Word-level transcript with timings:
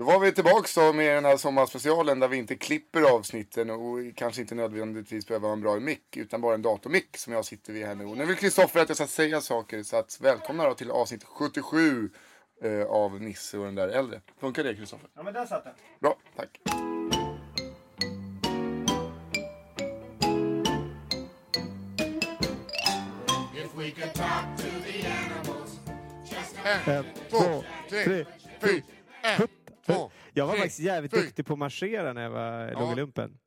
Då 0.00 0.06
var 0.06 0.18
vi 0.18 0.32
tillbaks 0.32 0.74
då 0.74 0.92
med 0.92 1.14
den 1.14 1.24
här 1.24 1.36
sommarspecialen 1.36 2.20
där 2.20 2.28
vi 2.28 2.36
inte 2.36 2.56
klipper 2.56 3.02
avsnitten 3.02 3.70
och 3.70 3.98
kanske 4.14 4.40
inte 4.40 4.54
nödvändigtvis 4.54 5.26
behöver 5.26 5.46
ha 5.46 5.52
en 5.52 5.60
bra 5.60 5.80
mick 5.80 6.16
utan 6.16 6.40
bara 6.40 6.54
en 6.54 6.62
datormick 6.62 7.16
som 7.16 7.32
jag 7.32 7.44
sitter 7.44 7.72
vid 7.72 7.86
här 7.86 7.94
nu. 7.94 8.04
Och 8.04 8.16
nu 8.16 8.24
vill 8.24 8.36
Kristoffer 8.36 8.80
att 8.80 8.88
jag 8.88 8.96
ska 8.96 9.06
säga 9.06 9.40
saker 9.40 9.82
så 9.82 9.96
att 9.96 10.18
välkomna 10.20 10.64
då 10.64 10.74
till 10.74 10.90
avsnitt 10.90 11.24
77 11.24 12.10
eh, 12.62 12.82
av 12.82 13.22
Nisse 13.22 13.58
och 13.58 13.64
den 13.64 13.74
där 13.74 13.88
äldre. 13.88 14.20
Funkar 14.38 14.64
det 14.64 14.74
Kristoffer? 14.74 15.08
ja 15.14 15.22
men 15.22 15.34
där 15.34 15.46
satt 15.46 15.64
den. 15.64 15.74
Bra, 16.00 16.16
tack. 16.36 16.60
En, 26.86 27.04
två, 27.30 27.64
tre, 27.88 28.24
fyra, 28.60 28.82
en, 29.22 29.48
Jag 30.32 30.46
var 30.46 30.54
faktiskt 30.54 30.78
jävligt 30.78 31.14
fy. 31.14 31.20
duktig 31.20 31.46
på 31.46 31.52
att 31.52 31.58
marschera 31.58 32.12
när 32.12 32.22
jag 32.22 32.30
var, 32.30 32.72
låg 32.72 32.82
Ja. 32.82 32.92
i 32.92 32.96
lumpen. 32.96 33.38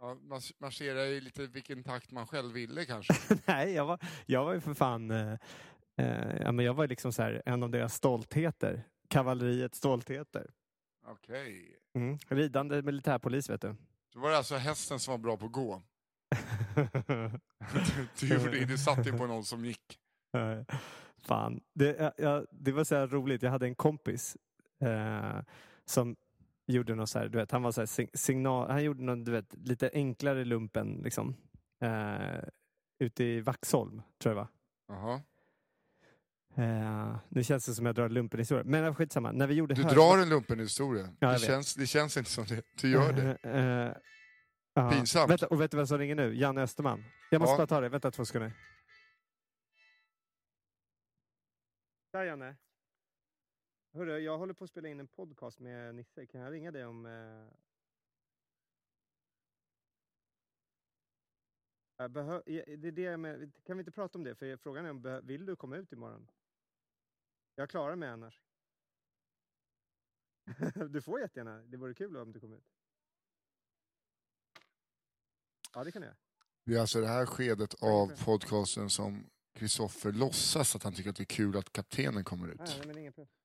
Ja, 0.00 0.14
man 0.14 0.40
marscherar 0.60 1.00
i 1.04 1.20
lite 1.20 1.46
vilken 1.46 1.82
takt 1.84 2.10
man 2.12 2.26
själv 2.26 2.52
ville 2.52 2.84
kanske. 2.84 3.14
Nej, 3.46 3.72
jag 3.72 3.84
var, 3.86 3.98
jag 4.26 4.44
var 4.44 4.54
ju 4.54 4.60
för 4.60 4.74
fan... 4.74 5.10
Eh, 5.10 5.32
eh, 5.98 6.36
ja, 6.40 6.52
men 6.52 6.64
jag 6.64 6.74
var 6.74 6.86
liksom 6.88 7.12
så 7.12 7.22
här, 7.22 7.42
en 7.46 7.62
av 7.62 7.70
deras 7.70 7.94
stoltheter. 7.94 8.84
Kavalleriets 9.08 9.78
stoltheter. 9.78 10.50
Okej. 11.06 11.76
Mm. 11.94 12.18
Ridande 12.28 12.82
militärpolis, 12.82 13.50
vet 13.50 13.60
du. 13.60 13.74
Då 14.12 14.20
var 14.20 14.30
det 14.30 14.36
alltså 14.36 14.54
hästen 14.56 15.00
som 15.00 15.12
var 15.12 15.18
bra 15.18 15.36
på 15.36 15.46
att 15.46 15.52
gå. 15.52 15.82
Du, 18.20 18.28
gjorde, 18.28 18.64
du 18.64 18.78
satt 18.78 19.06
ju 19.06 19.12
på 19.18 19.26
någon 19.26 19.44
som 19.44 19.64
gick. 19.64 19.98
Fan. 21.22 21.60
Det, 21.74 21.96
ja, 21.98 22.12
ja, 22.18 22.44
det 22.50 22.72
var 22.72 22.84
så 22.84 23.06
roligt. 23.06 23.42
Jag 23.42 23.50
hade 23.50 23.66
en 23.66 23.74
kompis 23.74 24.36
eh, 24.80 25.38
som 25.84 26.16
gjorde 26.66 26.94
något 26.94 27.08
så 27.10 27.18
här, 27.18 27.28
du 27.28 27.38
vet, 27.38 27.50
han 27.50 27.62
var 27.62 27.72
så 27.72 27.80
här 27.80 27.86
sig- 27.86 28.10
signal, 28.14 28.70
han 28.70 28.84
gjorde 28.84 29.02
någon, 29.02 29.24
du 29.24 29.32
vet, 29.32 29.54
lite 29.56 29.90
enklare 29.94 30.44
lumpen 30.44 31.00
liksom. 31.04 31.36
Eh, 31.82 32.44
ute 32.98 33.24
i 33.24 33.40
Vaxholm, 33.40 34.02
tror 34.22 34.34
jag 34.34 34.36
var. 34.36 34.48
Jaha. 34.88 35.22
Eh, 36.56 37.16
nu 37.28 37.44
känns 37.44 37.66
det 37.66 37.74
som 37.74 37.86
jag 37.86 37.94
drar 37.94 38.08
lumpen 38.08 38.40
historia. 38.40 38.64
Men 38.64 38.94
skitsamma. 38.94 39.32
När 39.32 39.46
vi 39.46 39.54
gjorde 39.54 39.74
Du 39.74 39.82
hög- 39.82 39.92
drar 39.94 40.18
en 40.18 40.28
lumpen 40.28 40.58
historia. 40.60 41.08
Ja, 41.20 41.32
det, 41.32 41.38
känns, 41.38 41.74
det 41.74 41.86
känns 41.86 42.16
inte 42.16 42.30
som 42.30 42.44
det. 42.44 42.62
Du 42.80 42.90
gör 42.90 43.12
det. 43.12 43.38
Eh, 43.42 43.86
eh, 43.86 43.92
ja. 44.74 44.90
Pinsamt. 44.90 45.30
Vänta, 45.30 45.46
och 45.46 45.60
vet 45.60 45.70
du 45.70 45.76
vem 45.76 45.86
som 45.86 45.98
ringer 45.98 46.14
nu? 46.14 46.34
Janne 46.34 46.62
Österman. 46.62 47.04
Jag 47.30 47.40
måste 47.40 47.52
Ja. 47.52 47.56
bara 47.56 47.66
ta 47.66 47.80
det. 47.80 47.88
Vänta 47.88 48.10
två 48.10 48.24
sekunder. 48.24 48.52
Där 52.12 52.24
Janne. 52.24 52.56
Hörru, 53.94 54.18
jag 54.18 54.38
håller 54.38 54.54
på 54.54 54.64
att 54.64 54.70
spela 54.70 54.88
in 54.88 55.00
en 55.00 55.06
podcast 55.06 55.60
med 55.60 55.94
Nisse. 55.94 56.26
Kan 56.26 56.40
jag 56.40 56.52
ringa 56.52 56.70
dig 56.70 56.84
om... 56.84 57.06
Eh... 57.06 57.46
Behö... 62.08 62.42
det 62.46 62.88
är 62.88 62.92
det 62.92 63.16
med... 63.16 63.52
Kan 63.64 63.76
vi 63.76 63.80
inte 63.80 63.92
prata 63.92 64.18
om 64.18 64.24
det? 64.24 64.34
För 64.34 64.56
frågan 64.56 64.86
är 64.86 64.90
om 64.90 65.02
behö... 65.02 65.20
vill 65.20 65.46
du 65.46 65.56
komma 65.56 65.76
ut 65.76 65.92
imorgon? 65.92 66.30
Jag 67.54 67.70
klarar 67.70 67.96
mig 67.96 68.08
annars. 68.08 68.42
du 70.90 71.02
får 71.02 71.20
jättegärna. 71.20 71.62
Det 71.62 71.76
vore 71.76 71.94
kul 71.94 72.16
om 72.16 72.32
du 72.32 72.40
kom 72.40 72.52
ut. 72.52 72.72
Ja, 75.74 75.84
det 75.84 75.92
kan 75.92 76.02
jag. 76.02 76.14
Det 76.64 76.74
är 76.74 76.80
alltså 76.80 77.00
det 77.00 77.08
här 77.08 77.26
skedet 77.26 77.82
av 77.82 78.24
podcasten 78.24 78.90
som 78.90 79.30
Kristoffer 79.52 80.12
låtsas 80.12 80.76
att 80.76 80.82
han 80.82 80.92
tycker 80.92 81.10
att 81.10 81.16
det 81.16 81.22
är 81.22 81.36
kul 81.36 81.56
att 81.56 81.72
kaptenen 81.72 82.24
kommer 82.24 82.48
ut. 82.48 82.58
Nej, 82.58 82.86
men 82.86 82.98
ingen 82.98 83.12
problem. 83.12 83.43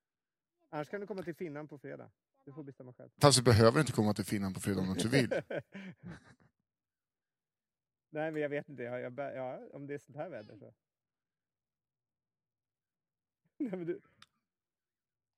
Annars 0.70 0.90
kan 0.90 1.02
du 1.02 1.08
komma 1.08 1.24
till 1.24 1.36
Finland 1.36 1.70
på 1.70 1.78
fredag. 1.78 2.12
Du 2.46 2.54
får 2.54 2.64
bestämma 2.64 2.94
själv. 2.94 3.10
Fast 3.22 3.38
du 3.38 3.44
behöver 3.44 3.80
inte 3.80 3.92
komma 3.92 4.14
till 4.14 4.26
Finland 4.26 4.56
på 4.56 4.62
fredag 4.62 4.82
om 4.82 4.86
du 4.86 4.92
inte 4.92 5.08
vill. 5.08 5.30
Nej, 8.10 8.32
men 8.32 8.42
jag 8.42 8.50
vet 8.50 8.70
inte. 8.70 8.84
Jag, 8.84 9.02
jag, 9.02 9.20
ja, 9.20 9.60
om 9.74 9.88
det 9.88 9.94
är 9.94 9.98
sånt 9.98 10.18
här 10.18 10.30
väder 10.30 10.58
så. 10.58 10.66
Nej, 13.58 13.72
men 13.72 13.86
du... 13.86 14.02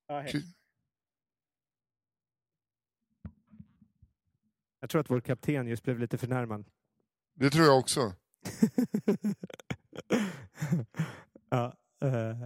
Ja, 0.07 0.19
hej. 0.19 0.55
Jag 4.79 4.89
tror 4.89 5.01
att 5.01 5.09
vår 5.09 5.21
kapten 5.21 5.67
just 5.67 5.83
blev 5.83 5.99
lite 5.99 6.17
förnärmad. 6.17 6.65
Det 7.33 7.49
tror 7.49 7.65
jag 7.65 7.79
också. 7.79 7.99
ja, 11.49 11.77
eh, 12.01 12.37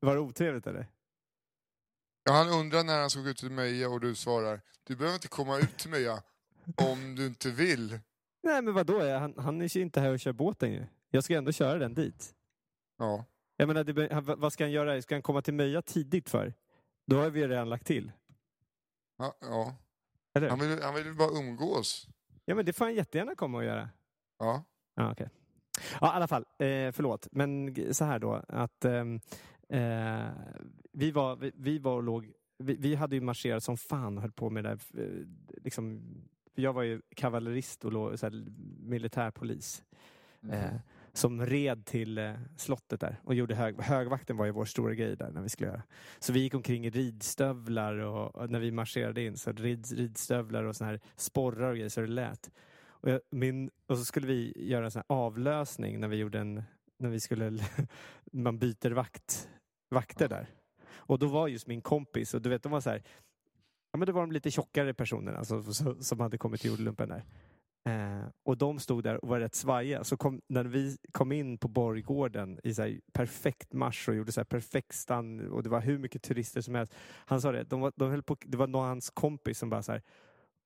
var 0.00 0.14
det 0.14 0.20
otrevligt 0.20 0.66
eller? 0.66 0.86
Ja, 2.24 2.32
han 2.32 2.48
undrar 2.48 2.84
när 2.84 3.00
han 3.00 3.10
ska 3.10 3.20
gå 3.20 3.28
ut 3.28 3.36
till 3.36 3.50
Möja 3.50 3.88
och 3.88 4.00
du 4.00 4.14
svarar 4.14 4.60
du 4.86 4.96
behöver 4.96 5.14
inte 5.14 5.28
komma 5.28 5.58
ut 5.58 5.78
till 5.78 5.90
Möja 5.90 6.22
om 6.76 7.14
du 7.14 7.26
inte 7.26 7.50
vill. 7.50 8.00
Nej, 8.42 8.62
men 8.62 8.74
vadå? 8.74 9.18
Han, 9.18 9.34
han 9.38 9.62
är 9.62 9.76
ju 9.76 9.82
inte 9.82 10.00
här 10.00 10.12
och 10.12 10.20
kör 10.20 10.32
båten 10.32 10.72
ju. 10.72 10.86
Jag 11.10 11.24
ska 11.24 11.34
ändå 11.34 11.52
köra 11.52 11.78
den 11.78 11.94
dit. 11.94 12.34
Ja. 12.98 13.24
Jag 13.56 13.68
menar, 13.68 13.84
det, 13.84 14.12
han, 14.12 14.24
vad 14.24 14.52
ska 14.52 14.64
han 14.64 14.70
göra? 14.70 15.02
Ska 15.02 15.14
han 15.14 15.22
komma 15.22 15.42
till 15.42 15.54
Möja 15.54 15.82
tidigt 15.82 16.30
för? 16.30 16.54
Då 17.06 17.16
har 17.16 17.30
vi 17.30 17.40
ju 17.40 17.48
redan 17.48 17.68
lagt 17.68 17.86
till. 17.86 18.12
Ja, 19.18 19.36
ja. 19.40 19.76
Eller? 20.34 20.48
Han, 20.48 20.58
vill, 20.60 20.82
han 20.82 20.94
vill 20.94 21.14
bara 21.14 21.38
umgås. 21.38 22.08
Ja, 22.44 22.54
men 22.54 22.66
det 22.66 22.72
får 22.72 22.84
han 22.84 22.94
jättegärna 22.94 23.34
komma 23.34 23.58
och 23.58 23.64
göra. 23.64 23.88
Ja. 24.38 24.64
Ja, 24.94 25.12
okej. 25.12 25.28
Ja, 26.00 26.06
i 26.06 26.16
alla 26.16 26.28
fall. 26.28 26.42
Eh, 26.42 26.92
förlåt. 26.92 27.28
Men 27.32 27.74
så 27.94 28.04
här 28.04 28.18
då. 28.18 28.44
Att, 28.48 28.84
ehm, 28.84 29.20
eh, 29.78 30.28
vi, 30.92 31.10
var, 31.10 31.36
vi, 31.36 31.52
vi 31.54 31.78
var 31.78 31.96
och 31.96 32.02
låg... 32.02 32.32
Vi, 32.58 32.76
vi 32.76 32.94
hade 32.94 33.16
ju 33.16 33.20
marscherat 33.20 33.62
som 33.62 33.76
fan 33.76 34.16
och 34.16 34.22
höll 34.22 34.32
på 34.32 34.50
med 34.50 34.64
det 34.64 34.68
där. 34.68 35.02
eh, 35.02 35.26
Liksom, 35.64 36.02
jag 36.54 36.72
var 36.72 36.82
ju 36.82 37.02
kavallerist 37.16 37.84
och 37.84 37.92
låg, 37.92 38.18
så 38.18 38.26
här, 38.26 38.44
militärpolis. 38.80 39.84
Eh, 40.50 40.74
som 41.12 41.46
red 41.46 41.86
till 41.86 42.18
eh, 42.18 42.34
slottet 42.56 43.00
där 43.00 43.20
och 43.24 43.34
gjorde 43.34 43.54
hög, 43.54 43.80
högvakten 43.80 44.36
var 44.36 44.46
ju 44.46 44.52
vår 44.52 44.64
stora 44.64 44.94
grej 44.94 45.16
där 45.16 45.30
när 45.30 45.42
vi 45.42 45.48
skulle 45.48 45.68
göra. 45.70 45.82
Så 46.18 46.32
vi 46.32 46.40
gick 46.40 46.54
omkring 46.54 46.86
i 46.86 46.90
ridstövlar 46.90 47.96
och, 47.96 48.36
och 48.36 48.50
när 48.50 48.58
vi 48.58 48.70
marscherade 48.70 49.22
in 49.22 49.36
så 49.36 49.52
rid, 49.52 49.86
ridstövlar 49.92 50.64
och 50.64 50.76
såna 50.76 50.90
här 50.90 51.00
sporrar 51.16 51.70
och 51.70 51.76
grejer 51.76 51.88
så 51.88 52.00
det 52.00 52.06
lät. 52.06 52.50
Och, 52.86 53.10
jag, 53.10 53.20
min, 53.30 53.70
och 53.86 53.98
så 53.98 54.04
skulle 54.04 54.26
vi 54.26 54.52
göra 54.68 54.84
en 54.84 54.90
sån 54.90 55.02
här 55.08 55.16
avlösning 55.16 56.00
när 56.00 56.08
vi 56.08 56.16
gjorde 56.16 56.40
en, 56.40 56.62
när 56.98 57.08
vi 57.10 57.20
skulle, 57.20 57.58
man 58.32 58.58
byter 58.58 58.90
vakt, 58.90 59.48
vakter 59.94 60.28
där. 60.28 60.50
Och 60.92 61.18
då 61.18 61.26
var 61.26 61.48
just 61.48 61.66
min 61.66 61.80
kompis 61.80 62.34
och 62.34 62.42
du 62.42 62.48
vet 62.48 62.62
de 62.62 62.72
var 62.72 62.80
så 62.80 62.90
här, 62.90 63.02
ja 63.92 63.98
men 63.98 64.06
det 64.06 64.12
var 64.12 64.20
de 64.20 64.32
lite 64.32 64.50
tjockare 64.50 64.94
personerna 64.94 65.44
som, 65.44 65.74
som 66.00 66.20
hade 66.20 66.38
kommit 66.38 66.60
till 66.60 66.70
jordlumpen 66.70 67.08
där. 67.08 67.24
Eh, 67.88 68.28
och 68.42 68.58
de 68.58 68.78
stod 68.78 69.04
där 69.04 69.24
och 69.24 69.28
var 69.28 69.40
rätt 69.40 69.54
svajiga. 69.54 70.04
Så 70.04 70.16
kom, 70.16 70.40
när 70.48 70.64
vi 70.64 70.96
kom 71.12 71.32
in 71.32 71.58
på 71.58 71.68
Borggården 71.68 72.60
i 72.64 72.74
så 72.74 72.82
här 72.82 73.00
perfekt 73.12 73.72
marsch 73.72 74.08
och 74.08 74.14
gjorde 74.14 74.32
så 74.32 74.40
här 74.40 74.44
perfekt 74.44 74.94
stann 74.94 75.48
och 75.48 75.62
det 75.62 75.68
var 75.68 75.80
hur 75.80 75.98
mycket 75.98 76.22
turister 76.22 76.60
som 76.60 76.74
helst. 76.74 76.94
Han 77.26 77.40
sa 77.40 77.52
det, 77.52 77.64
de 77.64 77.80
var, 77.80 77.92
de 77.96 78.10
höll 78.10 78.22
på, 78.22 78.36
det 78.44 78.56
var 78.56 78.66
någon 78.66 78.86
hans 78.86 79.10
kompis 79.10 79.58
som 79.58 79.70
bara 79.70 79.82
så 79.82 79.92
här 79.92 80.02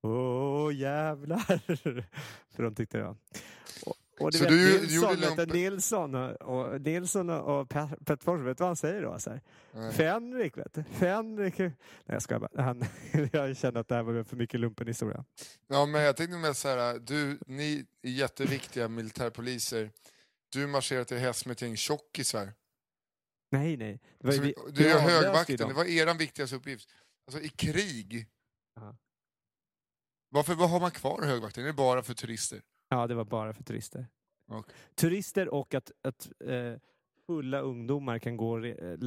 Åh 0.03 0.75
jävlar! 0.75 1.39
För 2.55 2.63
de 2.63 2.75
tyckte 2.75 2.99
det 2.99 3.05
var. 3.05 3.17
Och, 3.87 3.97
och 4.21 4.31
du 4.33 4.39
Så 4.39 4.45
vet, 4.45 4.53
du 4.53 4.71
gjorde 4.95 5.09
Nilsson, 5.09 5.15
du, 5.17 5.27
lumpen? 5.27 5.49
Nilsson 5.49 6.15
och, 6.15 6.43
och, 6.43 6.81
Nilsson 6.81 7.31
och 7.31 7.67
Pe- 7.69 8.05
Pettersson, 8.05 8.45
vet 8.45 8.59
du 8.59 8.63
vad 8.63 8.69
han 8.69 8.77
säger 8.77 9.03
då? 9.03 9.19
Så 9.19 9.31
här. 9.31 9.91
Fänrik, 9.93 10.57
vet 10.59 10.75
du. 10.75 10.85
Fänrik. 10.85 11.59
Nej, 11.59 11.73
jag 12.07 12.23
skojar 12.23 12.41
bara. 12.41 12.63
Han, 12.63 12.85
jag 13.33 13.57
känner 13.57 13.81
att 13.81 13.89
det 13.89 13.95
här 13.95 14.03
var 14.03 14.25
för 14.25 14.37
mycket 14.37 14.61
lumpenhistoria. 14.61 15.25
Ja, 15.67 15.87
men 15.87 16.01
jag 16.03 16.17
tänkte 16.17 16.37
mest 16.37 16.61
så 16.61 16.69
här, 16.69 16.99
du, 16.99 17.39
ni 17.47 17.87
är 18.03 18.11
jätteviktiga 18.11 18.89
militärpoliser. 18.89 19.91
Du 20.53 20.67
marscherar 20.67 21.05
till 21.05 21.17
häst 21.19 21.47
med 21.47 21.53
ett 21.53 21.63
gäng 21.63 21.77
tjockisar. 21.77 22.53
Nej, 23.51 23.77
nej. 23.77 24.01
Det 24.19 24.27
var, 24.27 24.33
ju 24.33 24.39
Så 24.39 24.45
vi- 24.45 24.55
Du 24.73 24.85
vi 24.85 24.91
är 24.91 24.99
högvakten, 24.99 25.69
det 25.69 25.75
var 25.75 25.85
er 25.85 26.15
viktigaste 26.19 26.57
uppgift. 26.57 26.89
Alltså 27.27 27.43
i 27.43 27.49
krig, 27.49 28.27
Ja. 28.75 28.97
varför 30.31 30.55
vad 30.55 30.71
har 30.71 30.81
man 30.81 30.91
kvar 30.91 31.23
högvakten? 31.23 31.63
Är 31.63 31.67
det 31.67 31.73
bara 31.73 32.03
för 32.03 32.15
turister? 32.15 32.63
Ja, 32.89 33.07
det 33.07 33.15
var 33.15 33.25
bara 33.25 33.55
för 33.55 33.65
turister. 33.65 34.07
Okej. 34.51 34.75
Turister 34.95 35.49
och 35.49 35.75
att, 35.75 35.93
att 36.03 36.31
eh, 36.45 36.75
fulla 37.27 37.61
ungdomar 37.61 38.19
kan 38.19 38.37
gå 38.37 38.51
och 38.51 38.61
re- 38.61 38.93
eh, 38.93 38.99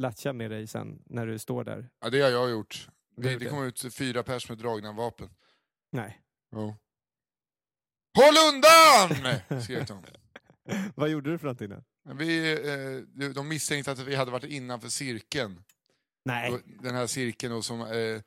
latcha 0.00 0.32
med 0.32 0.50
dig 0.50 0.66
sen 0.66 1.02
när 1.06 1.26
du 1.26 1.38
står 1.38 1.64
där. 1.64 1.90
Ja, 2.00 2.10
det 2.10 2.20
har 2.20 2.30
jag 2.30 2.50
gjort. 2.50 2.88
Det 3.16 3.36
Det, 3.36 3.44
kom 3.48 3.64
ut 3.64 3.94
fyra 3.94 4.22
pers 4.22 4.48
med 4.48 4.58
dragna 4.58 4.92
vapen. 4.92 5.28
Nej. 5.92 6.20
Jo. 6.52 6.74
Håll 8.16 8.34
undan! 8.54 9.60
skrek 9.62 9.88
de. 9.88 10.02
Vad 10.94 11.08
gjorde 11.08 11.30
du 11.30 11.38
för 11.38 11.44
någonting 11.46 11.68
då? 11.70 11.82
Vi, 12.14 12.52
eh, 13.24 13.28
de 13.30 13.48
misstänkte 13.48 13.92
att 13.92 13.98
vi 13.98 14.14
hade 14.14 14.30
varit 14.30 14.44
innanför 14.44 14.88
cirkeln. 14.88 15.62
Nej. 16.24 16.62
Den 16.82 16.94
här 16.94 17.06
cirkeln 17.06 17.52
då, 17.52 17.62
som 17.62 17.80
eh, 17.80 18.20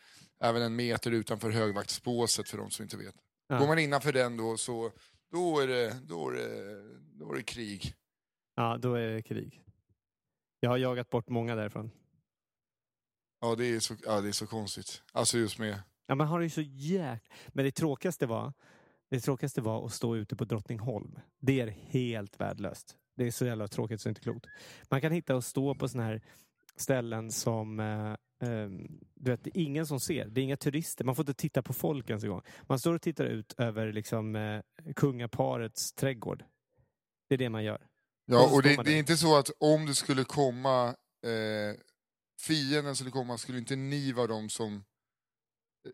även 0.44 0.62
en 0.62 0.76
meter 0.76 1.12
utanför 1.12 1.50
högvaktsbåset 1.50 2.50
för 2.50 2.58
de 2.58 2.70
som 2.72 2.84
inte 2.84 2.98
vet. 2.98 3.16
Ja. 3.52 3.60
Går 3.60 3.68
man 3.68 3.80
innanför 3.80 4.14
den 4.14 4.38
då 4.38 4.58
så 4.58 4.92
då 5.32 5.60
är 5.60 5.68
det, 5.68 6.00
då 6.08 6.30
är 6.30 6.34
det, 6.34 6.84
då 7.20 7.32
är 7.32 7.36
det 7.36 7.44
krig. 7.44 7.96
Ja, 8.56 8.78
då 8.78 8.94
är 8.94 9.08
det 9.08 9.22
krig. 9.22 9.64
Jag 10.60 10.70
har 10.70 10.78
jagat 10.78 11.10
bort 11.10 11.30
många 11.30 11.56
därifrån. 11.56 11.92
Ja 13.42 13.56
det 13.56 13.66
är 13.66 13.80
så, 13.80 13.96
ja, 14.06 14.22
det 14.22 14.28
är 14.28 14.32
så 14.32 14.48
konstigt. 14.48 15.04
Alltså 15.12 15.38
just 15.38 15.60
med... 15.60 15.82
Ja, 16.08 16.16
man 16.16 16.28
har 16.28 16.40
det 16.40 16.46
ju 16.46 16.50
så 16.50 16.62
jäk... 16.62 17.32
Men 17.48 17.66
det 17.66 17.72
tråkigaste 17.72 18.26
var 18.26 18.54
det 19.10 19.20
tråkigaste 19.20 19.62
var 19.62 19.86
att 19.86 19.94
stå 19.94 20.16
ute 20.16 20.36
på 20.36 20.46
Drottningholm. 20.46 21.20
Det 21.40 21.62
är 21.62 21.68
helt 21.68 22.40
värdelöst. 22.40 22.98
Det 23.16 23.28
är 23.28 23.32
så 23.32 23.46
jävla 23.46 23.68
tråkigt 23.68 24.02
så 24.02 24.10
det 24.10 24.10
är 24.10 24.12
inte 24.12 24.22
klokt. 24.22 24.46
Man 24.90 25.02
kan 25.02 25.12
hitta 25.12 25.36
och 25.36 25.44
stå 25.44 25.76
på 25.76 25.90
såna 25.90 26.04
här 26.04 26.22
ställen 26.76 27.32
som 27.32 27.80
eh, 28.42 28.70
du 29.16 29.32
vet, 29.32 29.44
det 29.44 29.58
är 29.58 29.62
ingen 29.62 29.88
som 29.88 30.00
ser. 30.00 30.26
Det 30.26 30.42
är 30.42 30.44
inga 30.44 30.58
turister. 30.58 31.06
Man 31.06 31.16
får 31.16 31.24
inte 31.24 31.34
titta 31.42 31.62
på 31.62 31.74
folk 31.74 32.10
ens 32.10 32.24
en 32.24 32.30
gång. 32.30 32.42
Man 32.62 32.80
står 32.80 32.94
och 32.94 33.02
tittar 33.02 33.26
ut 33.26 33.54
över 33.58 33.94
liksom, 33.94 34.36
eh, 34.36 34.62
kungaparets 34.96 35.94
trädgård. 35.94 36.44
Det 37.30 37.36
är 37.36 37.38
det 37.38 37.50
man 37.50 37.64
gör. 37.64 37.88
Ja, 38.26 38.50
och 38.54 38.64
det, 38.64 38.84
det 38.84 38.94
är 38.94 38.98
inte 39.00 39.18
så 39.18 39.38
att 39.38 39.50
om 39.60 39.86
det 39.86 39.96
skulle 39.96 40.24
komma, 40.24 40.88
eh, 41.26 41.76
fienden 42.42 42.96
skulle 42.96 43.12
komma, 43.12 43.38
skulle 43.38 43.58
inte 43.58 43.76
ni 43.76 44.12
vara 44.12 44.28
de 44.28 44.50
som 44.50 44.84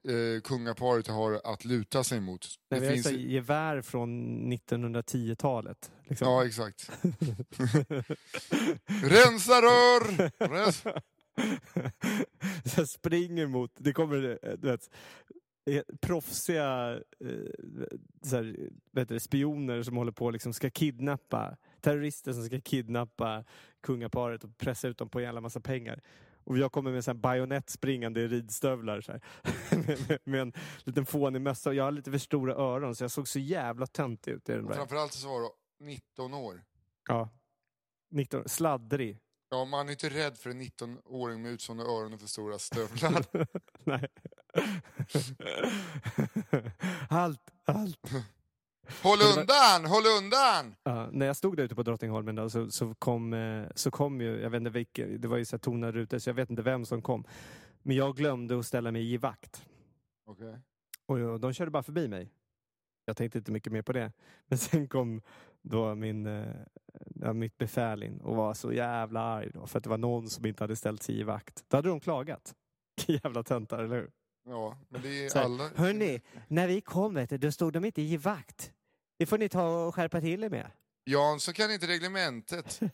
eh, 0.07 0.41
kungaparet 0.43 1.07
har 1.07 1.41
att 1.43 1.65
luta 1.65 2.03
sig 2.03 2.19
mot? 2.19 2.47
Nej, 2.69 2.79
vi 2.79 2.85
Det 2.85 2.89
har 2.91 2.95
finns, 2.95 3.07
här 3.07 3.13
gevär 3.13 3.81
från 3.81 4.09
1910-talet. 4.53 5.91
Liksom. 6.03 6.27
ja, 6.27 6.45
exakt. 6.45 6.91
Rensa 8.87 9.61
rör! 9.61 10.31
Rens, 10.47 10.83
så 12.65 12.81
jag 12.81 12.89
springer 12.89 13.47
mot, 13.47 13.71
det 13.75 13.93
kommer 13.93 14.39
eh, 14.43 14.51
du 14.57 14.67
vet, 14.67 14.89
eh, 15.69 15.83
proffsiga 16.01 16.99
eh, 17.19 17.29
så 18.21 18.35
här, 18.35 18.69
heter 18.95 19.13
det, 19.13 19.19
spioner 19.19 19.83
som 19.83 19.97
håller 19.97 20.11
på 20.11 20.31
liksom 20.31 20.53
ska 20.53 20.69
kidnappa, 20.69 21.57
terrorister 21.81 22.33
som 22.33 22.45
ska 22.45 22.61
kidnappa 22.61 23.43
kungaparet 23.83 24.43
och 24.43 24.57
pressa 24.57 24.87
ut 24.87 24.97
dem 24.97 25.09
på 25.09 25.19
en 25.19 25.25
jävla 25.25 25.41
massa 25.41 25.59
pengar. 25.59 26.01
Och 26.43 26.57
jag 26.57 26.71
kommer 26.71 26.91
med 26.91 27.07
en 27.07 27.21
bajonett 27.21 27.69
springande 27.69 28.21
i 28.21 28.27
ridstövlar 28.27 29.01
så 29.01 29.11
med, 29.71 30.09
med, 30.09 30.19
med 30.23 30.41
en 30.41 30.53
liten 30.83 31.05
fånig 31.05 31.41
mössa 31.41 31.69
och 31.69 31.75
jag 31.75 31.83
har 31.83 31.91
lite 31.91 32.11
för 32.11 32.17
stora 32.17 32.53
öron 32.55 32.95
så 32.95 33.03
jag 33.03 33.11
såg 33.11 33.27
så 33.27 33.39
jävla 33.39 33.87
töntig 33.87 34.31
ut 34.31 34.49
i 34.49 34.51
den 34.51 34.63
och 34.63 34.69
där. 34.69 34.75
framförallt 34.77 35.13
så 35.13 35.27
var 35.27 35.41
du 35.41 35.49
19 35.85 36.33
år. 36.33 36.63
Ja. 37.07 37.29
19, 38.11 38.49
sladdrig. 38.49 39.19
Ja, 39.55 39.65
man 39.65 39.87
är 39.87 39.91
inte 39.91 40.09
rädd 40.09 40.37
för 40.37 40.49
en 40.49 40.61
19-åring 40.61 41.41
med 41.41 41.51
utstående 41.51 41.83
öron 41.83 42.13
och 42.13 42.19
för 42.19 42.27
stora 42.27 42.59
stövlar. 42.59 43.25
Nej. 43.83 44.07
allt, 47.09 47.51
allt. 47.65 48.11
Håll 49.03 49.17
undan, 49.37 49.85
håll 49.91 50.03
undan! 50.17 50.75
Ja, 50.83 51.09
när 51.11 51.25
jag 51.25 51.35
stod 51.35 51.57
där 51.57 51.63
ute 51.63 51.75
på 51.75 51.83
Drottningholmen 51.83 52.35
då, 52.35 52.49
så, 52.49 52.71
så, 52.71 52.93
kom, 52.93 53.33
eh, 53.33 53.67
så 53.75 53.91
kom 53.91 54.21
ju, 54.21 54.39
jag 54.39 54.49
vet 54.49 54.59
inte 54.59 54.69
vilken, 54.69 55.21
det 55.21 55.27
var 55.27 55.37
ju 55.37 55.45
så 55.45 55.57
tonade 55.57 55.91
rutor 55.91 56.19
så 56.19 56.29
jag 56.29 56.35
vet 56.35 56.49
inte 56.49 56.61
vem 56.61 56.85
som 56.85 57.01
kom. 57.01 57.25
Men 57.81 57.95
jag 57.95 58.15
glömde 58.15 58.59
att 58.59 58.65
ställa 58.65 58.91
mig 58.91 59.13
i 59.13 59.17
vakt. 59.17 59.65
Okej. 60.25 60.59
Och, 61.05 61.17
och 61.17 61.39
de 61.39 61.53
körde 61.53 61.71
bara 61.71 61.83
förbi 61.83 62.07
mig. 62.07 62.31
Jag 63.05 63.17
tänkte 63.17 63.37
inte 63.37 63.51
mycket 63.51 63.73
mer 63.73 63.81
på 63.81 63.93
det. 63.93 64.11
Men 64.47 64.57
sen 64.57 64.87
kom 64.87 65.21
då 65.69 65.95
min, 65.95 66.25
ja, 67.15 67.33
mitt 67.33 67.57
befäl 67.57 68.03
in 68.03 68.21
och 68.21 68.35
var 68.35 68.53
så 68.53 68.73
jävla 68.73 69.19
arg 69.19 69.51
då, 69.53 69.67
för 69.67 69.77
att 69.77 69.83
det 69.83 69.89
var 69.89 69.97
någon 69.97 70.29
som 70.29 70.45
inte 70.45 70.63
hade 70.63 70.75
ställt 70.75 71.03
sig 71.03 71.19
i 71.19 71.23
vakt. 71.23 71.63
Då 71.67 71.77
hade 71.77 71.89
de 71.89 71.99
klagat. 71.99 72.55
jävla 73.07 73.43
töntar, 73.43 73.83
eller 73.83 73.95
hur? 73.95 74.11
Ja, 74.45 74.77
men 74.89 75.01
det 75.01 75.25
är 75.25 75.29
Så 75.29 75.39
alla... 75.39 75.69
Hörni, 75.75 76.21
när 76.47 76.67
vi 76.67 76.81
kom 76.81 77.13
vet 77.13 77.29
du, 77.29 77.37
då 77.37 77.51
stod 77.51 77.73
de 77.73 77.85
inte 77.85 78.01
i 78.01 78.17
vakt. 78.17 78.73
Det 79.17 79.25
får 79.25 79.37
ni 79.37 79.49
ta 79.49 79.85
och 79.85 79.95
skärpa 79.95 80.21
till 80.21 80.43
er 80.43 80.49
med. 80.49 80.71
Jan, 81.03 81.39
så 81.39 81.53
kan 81.53 81.71
inte 81.71 81.87
reglementet. 81.87 82.79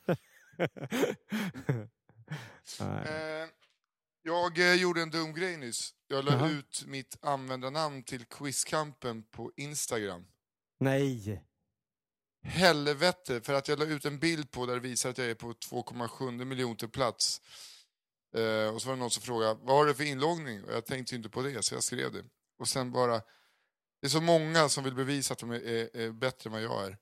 Eh, 2.80 3.48
jag 4.22 4.60
eh, 4.60 4.82
gjorde 4.82 5.02
en 5.02 5.10
dum 5.10 5.34
grej 5.34 5.58
nyss. 5.58 5.94
Jag 6.08 6.26
la 6.26 6.32
Jaha. 6.32 6.50
ut 6.50 6.84
mitt 6.88 7.18
användarnamn 7.22 8.04
till 8.04 8.26
Quizkampen 8.26 9.24
på 9.24 9.52
Instagram. 9.56 10.28
Nej. 10.80 11.44
Helvete, 12.44 13.42
för 13.42 13.54
att 13.54 13.68
jag 13.68 13.80
la 13.80 13.86
ut 13.86 14.06
en 14.06 14.20
bild 14.20 14.52
på 14.52 14.66
där 14.66 14.74
det 14.74 14.80
visar 14.80 15.10
att 15.10 15.18
jag 15.18 15.28
är 15.28 15.36
på 15.36 15.54
2,7 15.54 16.46
miljoner 16.46 16.88
plats. 16.88 17.42
Eh, 18.36 18.74
och 18.74 18.82
så 18.82 18.88
var 18.88 18.96
det 18.96 19.00
någon 19.00 19.12
som 19.12 19.24
frågade, 19.24 19.60
vad 19.64 19.76
har 19.78 19.86
du 19.86 19.94
för 19.96 20.04
inloggning? 20.04 20.64
Och 20.64 20.72
jag 20.74 20.86
tänkte 20.86 21.16
ju 21.16 21.18
inte 21.18 21.30
på 21.30 21.42
det, 21.42 21.64
så 21.64 21.76
jag 21.76 21.84
skrev 21.84 22.12
det. 22.12 22.24
Och 22.60 22.68
sen 22.68 22.92
bara, 22.92 23.22
det 24.02 24.08
är 24.08 24.10
så 24.10 24.22
många 24.22 24.70
som 24.70 24.84
vill 24.84 24.96
bevisa 24.96 25.34
att 25.34 25.40
de 25.40 25.52
är, 25.52 25.62
är, 25.68 25.98
är 25.98 26.12
bättre 26.12 26.48
än 26.48 26.52
vad 26.52 26.62
jag 26.62 26.86
är. 26.86 26.98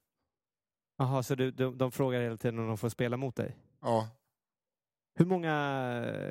Jaha, 0.97 1.23
så 1.23 1.35
du, 1.35 1.51
de, 1.51 1.77
de 1.77 1.91
frågar 1.91 2.21
hela 2.21 2.37
tiden 2.37 2.59
om 2.59 2.67
de 2.67 2.77
får 2.77 2.89
spela 2.89 3.17
mot 3.17 3.35
dig? 3.35 3.57
Ja, 3.81 4.09
Hur 5.15 5.25
många, 5.25 5.53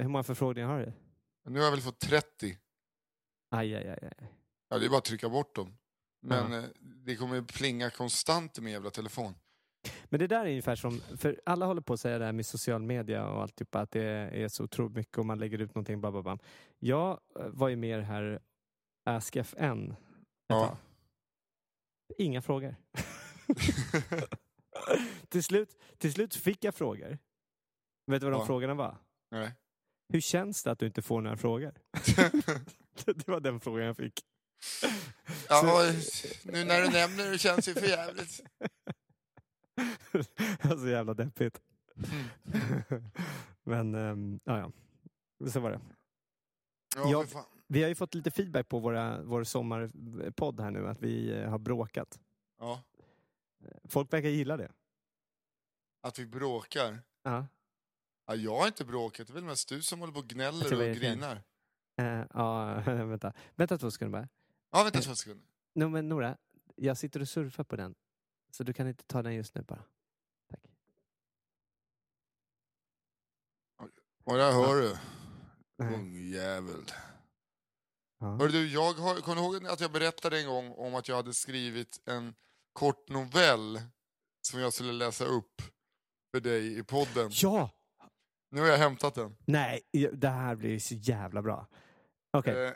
hur 0.01 0.09
många 0.09 0.23
förfrågningar 0.25 0.69
har 0.69 0.81
du? 0.81 0.93
nu 1.51 1.59
har 1.59 1.65
jag 1.65 1.71
väl 1.73 1.81
fått 1.81 2.01
30. 2.01 2.59
Aj, 3.51 3.75
aj, 3.75 3.89
aj. 3.89 3.99
aj. 4.03 4.33
Ja, 4.69 4.79
det 4.79 4.85
är 4.87 4.91
bara 4.91 4.99
att 4.99 5.05
trycka 5.05 5.29
bort 5.29 5.55
dem. 5.55 5.78
Men 6.21 6.53
eh, 6.53 6.65
det 6.81 7.17
kommer 7.17 7.35
ju 7.35 7.45
plinga 7.45 7.91
konstant 7.91 8.59
i 8.59 8.61
min 8.61 8.73
jävla 8.73 8.91
telefon. 8.91 9.35
Men 10.05 10.21
det 10.21 10.27
där 10.27 10.41
är 10.45 10.49
ungefär 10.51 10.77
som, 10.77 11.01
för 11.01 11.41
alla 11.47 11.67
håller 11.67 11.81
på 11.81 11.93
att 11.93 12.01
säga 12.01 12.19
det 12.19 12.25
här 12.25 12.33
med 12.33 12.47
social 12.47 12.83
media 12.83 13.29
och 13.29 13.43
alltihopa, 13.43 13.81
att 13.81 13.91
det 13.91 14.03
är 14.03 14.49
så 14.49 14.65
otroligt 14.65 14.97
mycket 14.97 15.19
och 15.19 15.27
man 15.27 15.39
lägger 15.39 15.59
ut 15.59 15.75
någonting, 15.75 16.01
bla, 16.01 16.11
bla, 16.11 16.23
bla. 16.23 16.39
Jag 16.79 17.21
eh, 17.41 17.47
var 17.47 17.69
ju 17.69 17.77
mer 17.77 18.01
här 18.01 18.41
AskFN. 19.05 19.95
Ja. 20.47 20.69
tag. 20.69 20.77
Inga 22.19 22.43
frågor. 22.43 22.77
till, 25.29 25.45
slut, 25.45 25.77
till 25.99 26.13
slut 26.13 26.35
fick 26.35 26.65
jag 26.65 26.75
frågor. 26.75 27.19
Vet 28.07 28.21
du 28.21 28.27
vad 28.27 28.33
de 28.33 28.41
Ja. 28.41 28.47
frågorna 28.47 28.75
var? 28.75 28.97
Nej. 29.31 29.53
Hur 30.13 30.21
känns 30.21 30.63
det 30.63 30.71
att 30.71 30.79
du 30.79 30.87
inte 30.87 31.03
får 31.03 31.21
några 31.21 31.37
frågor? 31.37 31.75
det 33.05 33.29
var 33.29 33.41
den 33.41 33.61
frågan 33.61 33.87
jag 33.87 33.97
fick. 33.97 34.21
Ja, 35.49 35.93
nu 36.43 36.65
när 36.65 36.83
du 36.83 36.89
nämner 36.91 37.31
det 37.31 37.39
känns 37.39 37.65
det 37.65 37.75
för 37.75 37.87
jävligt. 37.87 38.41
så 40.81 40.89
jävla 40.89 41.15
deppigt. 41.15 41.61
Men, 43.63 43.95
um, 43.95 44.41
ja, 44.45 44.59
ja. 44.59 44.73
Så 45.51 45.61
var 45.61 45.71
det. 45.71 45.81
Ja, 46.97 47.11
Jag-. 47.11 47.45
Vi 47.67 47.83
har 47.83 47.89
ju 47.89 47.95
fått 47.95 48.15
lite 48.15 48.31
feedback 48.31 48.69
på 48.69 48.79
våra, 48.79 49.23
vår 49.23 49.45
sommarpodd 49.45 50.61
här 50.61 50.71
nu, 50.71 50.89
att 50.89 51.03
vi 51.03 51.31
eh, 51.33 51.51
har 51.51 51.59
bråkat. 51.59 52.21
ja, 52.59 52.83
Folk 53.85 54.13
verkar 54.13 54.29
gilla 54.29 54.57
det. 54.57 54.73
att 56.03 56.19
vi 56.19 56.27
bråkar. 56.27 56.99
Ja. 57.23 57.47
Ja, 58.27 58.35
jag 58.35 58.59
har 58.59 58.67
inte 58.67 58.85
bråkat, 58.85 59.27
det 59.27 59.31
är 59.31 59.35
väl 59.35 59.45
mest 59.45 59.69
du 59.69 59.83
som 59.83 60.01
håller 60.01 60.13
på 60.13 60.19
och 60.19 60.29
gnäller 60.29 60.89
och 60.91 60.97
grinar. 60.97 61.43
Eh, 62.01 62.25
ja, 62.35 62.81
vänta. 62.87 63.33
Vänta 63.55 63.79
två 63.79 63.91
sekunder 63.91 64.19
bara. 64.21 64.29
Ja, 64.71 64.85
vänta 64.85 65.01
två 65.01 65.15
sekunder. 65.15 65.45
No, 65.75 65.89
men 65.89 66.09
Nora, 66.09 66.37
jag 66.77 66.97
sitter 66.97 67.21
och 67.21 67.29
surfar 67.29 67.65
på 67.65 67.77
den. 67.77 67.95
Så 68.51 68.65
du 68.65 68.73
kan 68.73 68.89
inte 68.89 69.05
ta 69.05 69.23
den 69.23 69.35
just 69.35 69.55
nu 69.55 69.63
bara. 69.63 69.85
Tack. 70.51 70.61
Och 74.25 74.37
där 74.37 74.53
hör 74.53 74.75
du, 74.83 74.97
ungjävel. 75.95 76.85
Ja. 78.19 78.37
Hör 78.37 78.49
du, 78.49 78.69
jag 78.73 78.93
har, 78.93 79.15
kommer 79.21 79.37
du 79.37 79.43
ihåg 79.43 79.67
att 79.67 79.81
jag 79.81 79.93
berättade 79.93 80.41
en 80.41 80.47
gång 80.47 80.73
om 80.73 80.95
att 80.95 81.09
jag 81.09 81.17
hade 81.17 81.35
skrivit 81.35 82.01
en 82.05 82.35
kort 82.73 83.09
novell 83.09 83.81
som 84.43 84.61
jag 84.61 84.73
skulle 84.73 84.93
läsa 84.93 85.25
upp 85.25 85.63
för 86.31 86.41
dig 86.41 86.79
i 86.79 86.85
podden. 86.85 87.31
Ja! 87.33 87.71
Nu 88.51 88.61
har 88.61 88.69
jag 88.69 88.79
hämtat 88.79 89.15
den. 89.15 89.37
Nej, 89.47 89.83
det 90.13 90.29
här 90.29 90.55
blir 90.57 90.79
så 90.79 90.95
jävla 90.95 91.43
bra. 91.43 91.67
Okej, 92.31 92.67
Eh, 92.67 92.73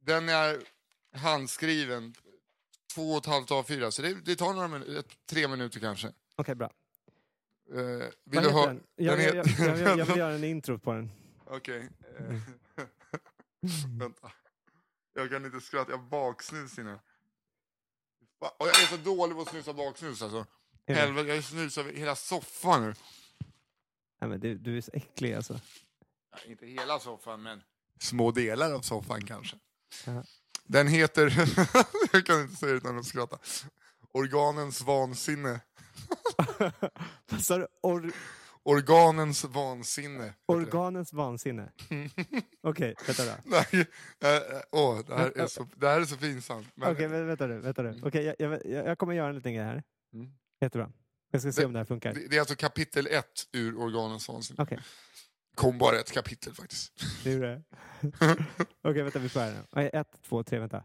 den 0.00 0.28
är 0.28 0.62
handskriven, 1.14 2.14
två 2.94 3.12
och 3.12 3.18
ett 3.18 3.26
halvt 3.26 3.50
A4, 3.50 3.90
så 3.90 4.02
det, 4.02 4.14
det 4.14 4.36
tar 4.36 4.54
några 4.54 4.68
minuter, 4.68 5.04
tre 5.26 5.48
minuter 5.48 5.80
kanske. 5.80 6.12
okej, 6.36 6.54
bra. 6.54 6.70
Eh, 7.70 7.78
vill 7.78 8.10
Vad 8.24 8.42
du 8.42 8.50
ha... 8.50 8.66
den? 8.66 8.82
Jag, 8.94 9.18
den 9.18 9.36
jag, 9.36 9.46
jag, 9.58 9.78
jag, 9.78 9.98
jag, 9.98 10.06
vill 10.06 10.16
göra 10.16 10.34
en 10.34 10.44
intro 10.44 10.78
på 10.78 10.92
den. 10.92 11.10
Okej. 11.46 11.88
eh, 12.18 12.40
Vänta. 13.98 14.32
Jag 15.14 15.30
kan 15.30 15.44
inte 15.44 15.60
skratta, 15.60 15.90
jag 15.90 15.98
har 15.98 16.04
baksnus 16.04 16.78
innan. 16.78 16.98
Och 18.38 18.66
jag 18.68 18.82
är 18.82 18.86
så 18.86 18.96
dålig 18.96 19.36
på 19.36 19.42
att 19.42 19.48
snusa 19.48 19.72
baksnus 19.72 20.22
alltså. 20.22 20.46
Det? 20.84 20.94
Helvete, 20.94 21.28
jag 21.28 21.44
snusar 21.44 21.84
hela 21.84 22.16
soffan 22.16 22.82
nu. 22.82 22.94
Nej, 24.20 24.30
men 24.30 24.40
du, 24.40 24.58
du 24.58 24.76
är 24.76 24.80
så 24.80 24.90
äcklig 24.94 25.34
alltså. 25.34 25.60
Ja, 26.30 26.38
inte 26.46 26.66
hela 26.66 26.98
soffan, 27.00 27.42
men 27.42 27.62
små 28.00 28.30
delar 28.30 28.72
av 28.72 28.80
soffan 28.80 29.24
kanske. 29.24 29.56
Ja. 30.06 30.24
Den 30.68 30.88
heter, 30.88 31.32
jag 32.12 32.26
kan 32.26 32.40
inte 32.40 32.56
säga 32.56 32.72
det 32.72 32.76
utan 32.78 32.98
att 32.98 33.06
skratta, 33.06 33.38
Organens 34.12 34.80
vansinne. 34.82 35.60
Vad 37.30 37.40
sa 37.40 37.58
du? 37.58 37.66
Or, 37.82 38.12
Organens 38.62 39.44
vansinne. 39.44 40.34
organens 40.46 41.12
vansinne? 41.12 41.72
Okej, 42.62 42.94
vänta 43.06 43.24
då. 43.24 43.32
Nej, 43.44 43.66
äh, 44.24 44.60
åh, 44.72 45.00
det, 45.06 45.14
här 45.16 45.38
är 45.38 45.46
så, 45.46 45.66
det 45.76 45.88
här 45.88 46.00
är 46.00 46.04
så 46.04 46.16
pinsamt. 46.16 46.66
Men 46.74 46.92
Okej, 46.92 47.06
vä- 47.08 47.24
vänta 47.26 47.46
du. 47.46 47.58
Vänta 47.58 47.82
du. 47.82 48.00
Okej, 48.02 48.24
jag, 48.24 48.36
jag, 48.38 48.52
jag 48.66 48.86
jag 48.86 48.98
kommer 48.98 49.12
göra 49.14 49.28
en 49.28 49.34
liten 49.36 49.54
grej 49.54 49.64
här. 49.64 49.82
Mm. 50.14 50.30
Jättebra. 50.60 50.90
Jag 51.30 51.40
ska 51.40 51.52
se 51.52 51.60
Det- 51.60 51.66
om 51.66 51.72
det 51.72 51.78
här 51.78 51.84
funkar. 51.86 52.14
det, 52.14 52.26
det 52.28 52.36
är 52.36 52.40
alltså 52.40 52.54
kapitel 52.56 53.06
ett 53.06 53.46
ur 53.52 53.76
Organens 53.78 54.28
vansinne. 54.28 54.62
Okej, 54.62 54.78
Kom 55.54 55.78
bara 55.78 55.96
ett 56.00 56.12
kapitel 56.12 56.54
faktiskt. 56.54 56.92
det 57.24 57.32
är 57.32 57.40
det. 57.40 57.62
Okej, 58.84 59.02
vänta 59.02 59.18
vi 59.18 59.28
börjar 59.28 59.50
nu. 59.50 59.58
Okej, 59.70 59.90
Ett, 59.92 60.08
två, 60.28 60.42
tre, 60.42 60.58
vänta. 60.58 60.84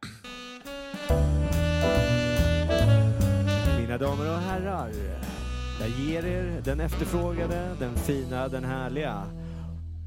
Mina 3.80 3.98
damer 3.98 4.30
och 4.32 4.40
herrar. 4.40 4.92
Jag 5.80 5.90
ger 5.90 6.26
er 6.26 6.62
den 6.66 6.80
efterfrågade, 6.80 7.76
den 7.80 7.96
fina, 7.96 8.48
den 8.48 8.64
härliga. 8.64 9.24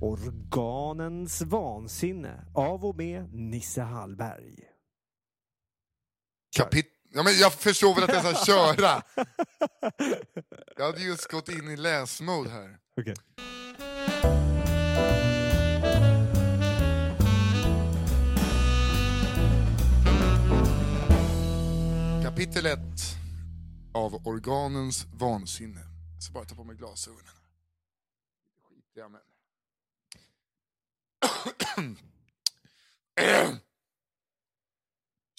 Organens 0.02 1.42
vansinne 1.42 2.44
av 2.54 2.84
och 2.84 2.96
med 2.96 3.34
Nisse 3.34 3.80
Hallberg. 3.82 4.54
Kapit 6.56 6.86
ja, 7.14 7.22
men 7.22 7.32
jag 7.38 7.52
förstår 7.52 7.94
väl 7.94 8.04
att 8.04 8.24
jag 8.24 8.36
ska 8.36 8.44
köra. 8.44 9.02
Jag 10.76 10.86
hade 10.86 11.00
just 11.00 11.30
gått 11.30 11.48
in 11.48 11.70
i 11.70 11.76
läsmode 11.76 12.50
här. 12.50 12.78
Okej. 13.00 13.14
Kapitel 22.62 22.84
1 22.84 23.16
av 23.94 24.26
Organens 24.26 25.06
vansinne. 25.12 25.80
Jag 26.14 26.22
ska 26.22 26.32
bara 26.32 26.44
ta 26.44 26.54
på 26.54 26.64
mig 26.64 26.76
glasögonen. 26.76 27.34
Skiter 28.62 29.00
jag 29.00 29.10
men. 29.10 29.20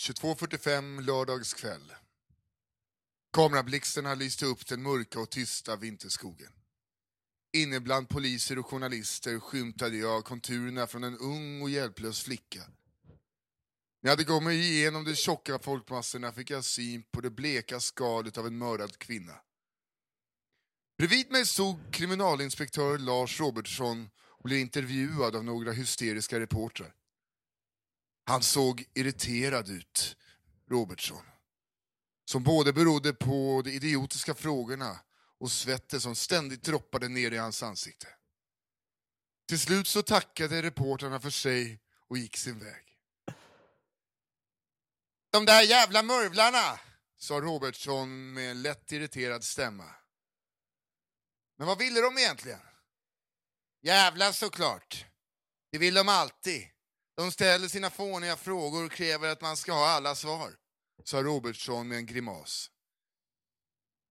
22.45 0.02 1.02
lördagskväll. 1.02 1.94
Kamerablixtarna 3.34 4.16
lyste 4.16 4.46
upp 4.46 4.68
den 4.68 4.84
mörka 4.84 5.20
och 5.20 5.30
tysta 5.30 5.76
vinterskogen. 5.76 6.52
Inne 7.54 7.80
bland 7.80 8.10
poliser 8.10 8.60
och 8.60 8.66
journalister 8.66 9.40
skymtade 9.40 9.98
jag 9.98 10.26
konturerna 10.26 10.88
från 10.88 11.04
en 11.04 11.18
ung 11.18 11.62
och 11.62 11.70
hjälplös 11.70 12.24
flicka. 12.24 12.64
När 14.04 14.10
jag 14.10 14.18
hade 14.18 14.24
gått 14.24 14.44
mig 14.44 14.60
igenom 14.60 15.04
de 15.04 15.16
tjocka 15.16 15.60
folkmassorna 15.60 16.32
fick 16.32 16.50
jag 16.50 16.64
syn 16.64 17.04
på 17.12 17.22
det 17.22 17.30
bleka 17.30 17.80
skalet 17.80 18.38
av 18.38 18.48
en 18.48 18.58
mördad 18.58 18.98
kvinna. 18.98 19.34
Bredvid 20.98 21.32
mig 21.32 21.46
stod 21.46 21.94
kriminalinspektör 21.94 22.98
Lars 22.98 23.40
Robertsson 23.40 24.10
och 24.20 24.44
blev 24.44 24.60
intervjuad 24.60 25.36
av 25.36 25.44
några 25.44 25.72
hysteriska 25.72 26.40
reportrar. 26.40 26.94
Han 28.26 28.44
såg 28.44 28.86
irriterad 28.94 29.70
ut, 29.70 30.18
Robertsson. 30.70 31.26
Som 32.26 32.44
både 32.44 32.74
berodde 32.74 33.14
på 33.14 33.62
de 33.66 33.72
idiotiska 33.72 34.34
frågorna 34.34 35.00
och 35.40 35.52
svetten 35.52 36.02
som 36.02 36.16
ständigt 36.16 36.64
droppade 36.64 37.08
ner 37.08 37.32
i 37.32 37.38
hans 37.38 37.64
ansikte. 37.64 38.08
Till 39.48 39.60
slut 39.60 39.88
så 39.88 40.02
tackade 40.02 40.62
reportrarna 40.62 41.20
för 41.20 41.30
sig 41.30 41.80
och 42.08 42.18
gick 42.18 42.38
sin 42.38 42.60
väg. 42.60 42.83
De 45.34 45.46
där 45.46 45.62
jävla 45.62 46.04
murvlarna, 46.04 46.80
sa 47.18 47.40
Robertsson 47.40 48.34
med 48.34 48.52
en 48.52 48.62
lätt 48.62 48.92
irriterad 48.92 49.44
stämma. 49.44 49.96
Men 51.58 51.68
vad 51.68 51.78
ville 51.78 52.02
de 52.02 52.18
egentligen? 52.18 52.60
Jävla 53.82 54.34
såklart. 54.34 55.06
Det 55.72 55.78
vill 55.78 55.94
de 55.94 56.10
alltid. 56.10 56.68
De 57.16 57.32
ställer 57.32 57.68
sina 57.68 57.90
fåniga 57.90 58.36
frågor 58.38 58.86
och 58.86 58.92
kräver 58.92 59.30
att 59.30 59.42
man 59.42 59.58
ska 59.58 59.74
ha 59.74 59.88
alla 59.88 60.16
svar, 60.16 60.56
sa 61.04 61.24
Robertsson 61.24 61.88
med 61.88 61.98
en 61.98 62.06
grimas. 62.06 62.72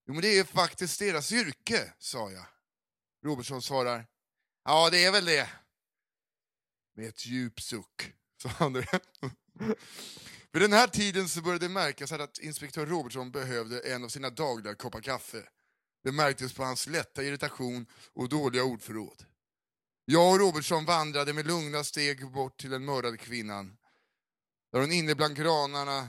Jo, 0.07 0.14
men 0.14 0.23
det 0.23 0.29
är 0.29 0.35
ju 0.35 0.45
faktiskt 0.45 0.99
deras 0.99 1.33
yrke, 1.33 1.93
sa 1.99 2.31
jag. 2.31 2.47
Robertsson 3.25 3.62
svarar. 3.62 4.07
Ja, 4.64 4.91
det 4.91 5.05
är 5.05 5.12
väl 5.12 5.25
det. 5.25 5.50
Med 6.95 7.09
ett 7.09 7.26
djup 7.26 7.61
suck, 7.61 8.12
sa 8.43 8.49
han. 8.49 8.85
Vid 10.53 10.63
den 10.63 10.73
här 10.73 10.87
tiden 10.87 11.29
så 11.29 11.43
började 11.43 11.65
det 11.65 11.73
märkas 11.73 12.13
att 12.13 12.39
inspektör 12.39 12.87
Robertsson 12.87 13.31
behövde 13.31 13.81
en 13.81 14.05
av 14.05 14.09
sina 14.09 14.31
dagliga 14.31 14.75
koppar 14.75 15.01
kaffe. 15.01 15.49
Det 16.05 16.13
märktes 16.13 16.53
på 16.53 16.65
hans 16.65 16.87
lätta 16.87 17.23
irritation 17.23 17.87
och 18.13 18.29
dåliga 18.29 18.65
ordförråd. 18.65 19.25
Jag 20.05 20.33
och 20.33 20.39
Robertsson 20.39 20.85
vandrade 20.85 21.33
med 21.33 21.47
lugna 21.47 21.85
steg 21.85 22.33
bort 22.33 22.61
till 22.61 22.71
den 22.71 22.85
mördade 22.85 23.17
kvinnan. 23.17 23.79
Där 24.73 24.81
hon 24.81 24.93
inne 24.93 25.15
bland 25.15 25.37
granarna 25.37 26.09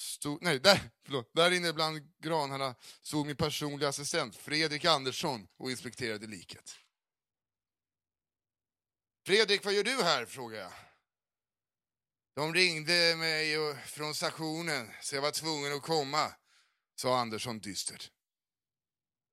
stod... 0.00 0.42
Nej, 0.42 0.58
där, 0.58 0.90
förlåt, 1.04 1.30
där 1.34 1.50
inne 1.50 1.72
bland 1.72 2.00
granarna 2.22 2.74
stod 3.02 3.26
min 3.26 3.36
personliga 3.36 3.88
assistent 3.88 4.36
Fredrik 4.36 4.84
Andersson 4.84 5.48
och 5.56 5.70
inspekterade 5.70 6.26
liket. 6.26 6.76
Fredrik, 9.26 9.64
vad 9.64 9.74
gör 9.74 9.84
du 9.84 10.02
här? 10.02 10.26
frågade 10.26 10.62
jag. 10.62 10.72
De 12.34 12.54
ringde 12.54 13.16
mig 13.16 13.76
från 13.76 14.14
stationen 14.14 14.90
så 15.00 15.14
jag 15.14 15.22
var 15.22 15.30
tvungen 15.30 15.72
att 15.72 15.82
komma, 15.82 16.32
sa 16.94 17.18
Andersson 17.18 17.58
dystert. 17.58 18.10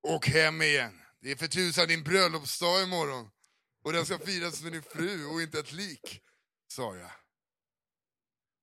Åk 0.08 0.28
hem 0.28 0.62
igen. 0.62 1.02
Det 1.22 1.32
är 1.32 1.36
för 1.36 1.48
tusan 1.48 1.88
din 1.88 2.04
bröllopsdag 2.04 2.84
imorgon. 2.84 3.30
Och 3.84 3.94
den 3.94 4.06
ska 4.06 4.20
firas 4.20 4.62
med 4.62 4.72
din 4.72 4.84
fru 4.84 5.26
och 5.26 5.42
inte 5.42 5.60
ett 5.60 5.72
lik, 5.72 6.22
sa 6.68 6.96
jag. 6.96 7.12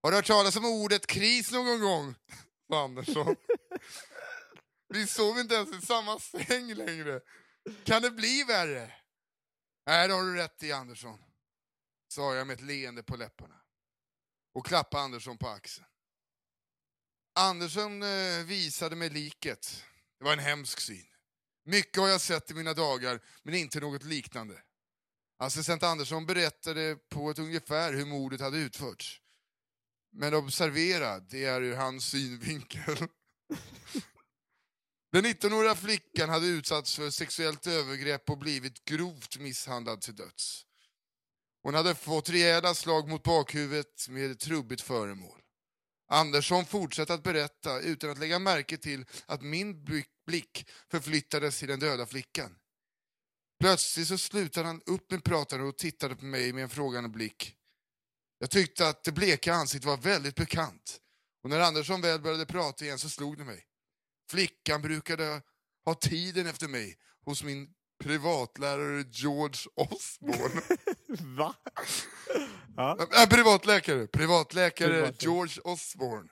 Har 0.03 0.11
du 0.11 0.17
hört 0.17 0.27
talas 0.27 0.57
om 0.57 0.65
ordet 0.65 1.07
kris 1.07 1.53
någon 1.53 1.81
gång? 1.81 2.15
sa 2.69 2.85
Andersson. 2.85 3.37
Vi 4.89 5.07
sover 5.07 5.41
inte 5.41 5.55
ens 5.55 5.83
i 5.83 5.87
samma 5.87 6.21
säng 6.21 6.75
längre. 6.75 7.21
Kan 7.85 8.03
det 8.03 8.11
bli 8.11 8.45
värre? 8.45 8.93
Nej, 9.87 10.09
det 10.09 10.15
har 10.15 10.23
du 10.23 10.37
rätt 10.37 10.63
i, 10.63 10.73
Andersson, 10.73 11.19
sa 12.09 12.35
jag 12.35 12.47
med 12.47 12.55
ett 12.55 12.63
leende 12.63 13.03
på 13.03 13.17
läpparna 13.17 13.66
och 14.57 14.67
klappade 14.67 15.03
Andersson 15.03 15.39
på 15.39 15.49
axeln. 15.49 15.87
Andersson 17.35 18.03
eh, 18.03 18.45
visade 18.45 18.97
mig 18.97 19.11
liket. 19.11 19.85
Det 20.19 20.25
var 20.25 20.33
en 20.33 20.39
hemsk 20.39 20.81
syn. 20.81 21.07
Mycket 21.65 21.97
har 21.97 22.09
jag 22.09 22.21
sett 22.21 22.51
i 22.51 22.55
mina 22.55 22.75
dagar, 22.75 23.21
men 23.43 23.55
inte 23.55 23.81
något 23.81 24.05
liknande. 24.05 24.63
Assistent 25.39 25.83
Andersson 25.83 26.27
berättade 26.27 26.97
på 27.09 27.31
ett 27.31 27.39
ungefär 27.39 27.93
hur 27.93 28.07
mordet 28.07 28.41
hade 28.41 28.59
utförts. 28.59 29.21
Men 30.13 30.35
observera, 30.35 31.21
det 31.21 31.45
är 31.45 31.63
ur 31.63 31.77
hans 31.77 32.07
synvinkel. 32.07 32.97
Den 35.13 35.25
19-åriga 35.25 35.75
flickan 35.75 36.29
hade 36.29 36.47
utsatts 36.47 36.97
för 36.97 37.11
sexuellt 37.11 37.67
övergrepp 37.67 38.31
och 38.31 38.39
blivit 38.39 38.85
grovt 38.85 39.39
misshandlad 39.39 40.01
till 40.01 40.17
döds. 40.17 40.67
Hon 41.67 41.75
hade 41.75 41.95
fått 41.95 42.29
rejäla 42.29 42.75
slag 42.75 43.09
mot 43.09 43.23
bakhuvudet 43.23 44.09
med 44.09 44.31
ett 44.31 44.41
trubbigt 44.41 44.83
föremål. 44.83 45.41
Andersson 46.09 46.65
fortsatte 46.65 47.15
att 47.15 47.23
berätta 47.23 47.81
utan 47.81 48.11
att 48.11 48.19
lägga 48.19 48.39
märke 48.39 48.77
till 48.77 49.07
att 49.27 49.43
min 49.43 49.85
blick- 49.85 50.69
förflyttades 50.91 51.59
till 51.59 51.69
den 51.69 51.81
döda 51.81 52.07
flickan. 52.07 52.59
Plötsligt 53.61 54.09
så 54.09 54.19
slutade 54.19 54.67
han 54.67 54.83
upp 54.87 55.11
med 55.11 55.25
pratandet 55.25 55.69
och 55.69 55.79
tittade 55.79 56.17
på 56.17 56.25
mig 56.25 56.53
med 56.53 56.63
en 56.63 56.69
frågande 56.69 57.09
blick. 57.09 57.57
Jag 58.39 58.51
tyckte 58.51 58.89
att 58.89 59.05
det 59.05 59.13
bleka 59.13 59.55
ansiktet 59.55 59.87
var 59.87 59.97
väldigt 59.97 60.37
bekant 60.37 61.01
och 61.43 61.51
när 61.51 61.61
Andersson 61.61 62.01
väl 62.01 62.21
började 62.21 62.47
prata 62.47 62.85
igen 62.85 62.99
så 62.99 63.09
slog 63.09 63.39
det 63.39 63.45
mig. 63.45 63.65
Flickan 64.31 64.83
brukade 64.83 65.43
ha 65.85 65.95
tiden 65.95 66.47
efter 66.47 66.69
mig 66.69 66.99
hos 67.25 67.43
min 67.43 67.75
privatlärare 67.99 69.05
George 69.11 69.61
Osborne. 69.75 70.63
Va? 71.37 71.55
Ja. 72.77 72.99
Äh, 73.01 73.29
privatläkare, 73.29 74.07
privatläkare 74.07 74.07
Privatläkare. 74.07 75.13
George 75.19 75.61
Osborne. 75.65 76.29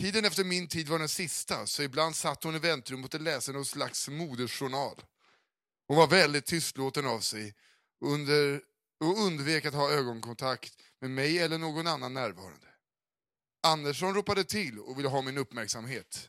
Tiden 0.00 0.24
efter 0.24 0.44
min 0.44 0.68
tid 0.68 0.88
var 0.88 0.98
den 0.98 1.08
sista, 1.08 1.66
så 1.66 1.82
ibland 1.82 2.16
satt 2.16 2.44
hon 2.44 2.54
i 2.54 2.58
väntrummet 2.58 3.14
och 3.14 3.20
läste 3.20 3.52
någon 3.52 3.64
slags 3.64 4.08
modersjournal. 4.08 5.02
Hon 5.88 5.96
var 5.96 6.06
väldigt 6.06 6.46
tystlåten 6.46 7.06
av 7.06 7.20
sig 7.20 7.54
under, 8.04 8.60
och 9.00 9.18
undvek 9.26 9.64
att 9.64 9.74
ha 9.74 9.90
ögonkontakt 9.90 10.74
med 11.00 11.10
mig 11.10 11.38
eller 11.38 11.58
någon 11.58 11.86
annan 11.86 12.14
närvarande. 12.14 12.66
Andersson 13.62 14.14
ropade 14.14 14.44
till 14.44 14.78
och 14.78 14.98
ville 14.98 15.08
ha 15.08 15.22
min 15.22 15.38
uppmärksamhet. 15.38 16.28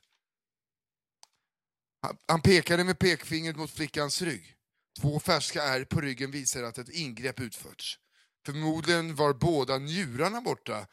Han, 2.27 2.41
pekade 2.41 2.83
med 2.83 2.99
pekfingret 2.99 3.55
mot 3.55 3.71
flickans 3.71 4.21
rygg. 4.21 4.55
Två 5.01 5.19
färska 5.19 5.63
ärr 5.63 5.85
på 5.85 6.01
ryggen 6.01 6.31
visade 6.31 6.67
att 6.67 6.77
ett 6.77 6.89
ingrepp 6.89 7.39
utförts. 7.39 7.99
Förmodligen 8.45 9.15
var 9.15 9.33
båda 9.33 9.77
njurarna 9.77 10.41
borta. 10.41 10.87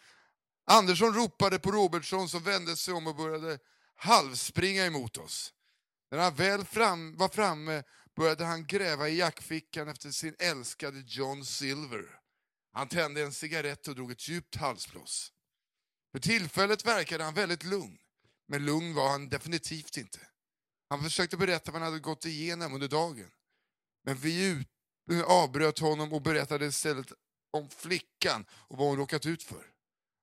Andersson 0.66 1.14
ropade 1.14 1.58
på 1.58 1.70
Robertsson 1.70 2.28
som 2.28 2.42
vände 2.42 2.76
sig 2.76 2.94
om 2.94 3.06
och 3.06 3.16
började 3.16 3.58
halvspringa 3.94 4.86
emot 4.86 5.16
oss. 5.16 5.52
När 6.10 6.18
han 6.18 6.34
väl 6.34 6.64
fram, 6.64 7.16
var 7.16 7.28
framme 7.28 7.82
började 8.16 8.44
han 8.44 8.66
gräva 8.66 9.08
i 9.08 9.18
jackfickan 9.18 9.88
efter 9.88 10.10
sin 10.10 10.34
älskade 10.38 11.02
John 11.06 11.44
Silver. 11.44 12.04
Han 12.72 12.88
tände 12.88 13.22
en 13.22 13.32
cigarett 13.32 13.88
och 13.88 13.94
drog 13.94 14.10
ett 14.10 14.28
djupt 14.28 14.56
halsblås. 14.56 15.32
För 16.12 16.18
tillfället 16.18 16.86
verkade 16.86 17.24
han 17.24 17.34
väldigt 17.34 17.64
lugn, 17.64 17.98
men 18.48 18.64
lugn 18.64 18.94
var 18.94 19.10
han 19.10 19.28
definitivt 19.28 19.96
inte. 19.96 20.29
Han 20.90 21.02
försökte 21.02 21.36
berätta 21.36 21.72
vad 21.72 21.82
han 21.82 21.90
hade 21.90 22.02
gått 22.02 22.24
igenom 22.24 22.74
under 22.74 22.88
dagen. 22.88 23.30
Men 24.04 24.16
vi 24.16 24.64
avbröt 25.26 25.78
honom 25.78 26.12
och 26.12 26.22
berättade 26.22 26.66
istället 26.66 27.12
om 27.50 27.68
flickan 27.68 28.46
och 28.50 28.78
vad 28.78 28.88
hon 28.88 28.96
råkat 28.96 29.26
ut 29.26 29.42
för. 29.42 29.66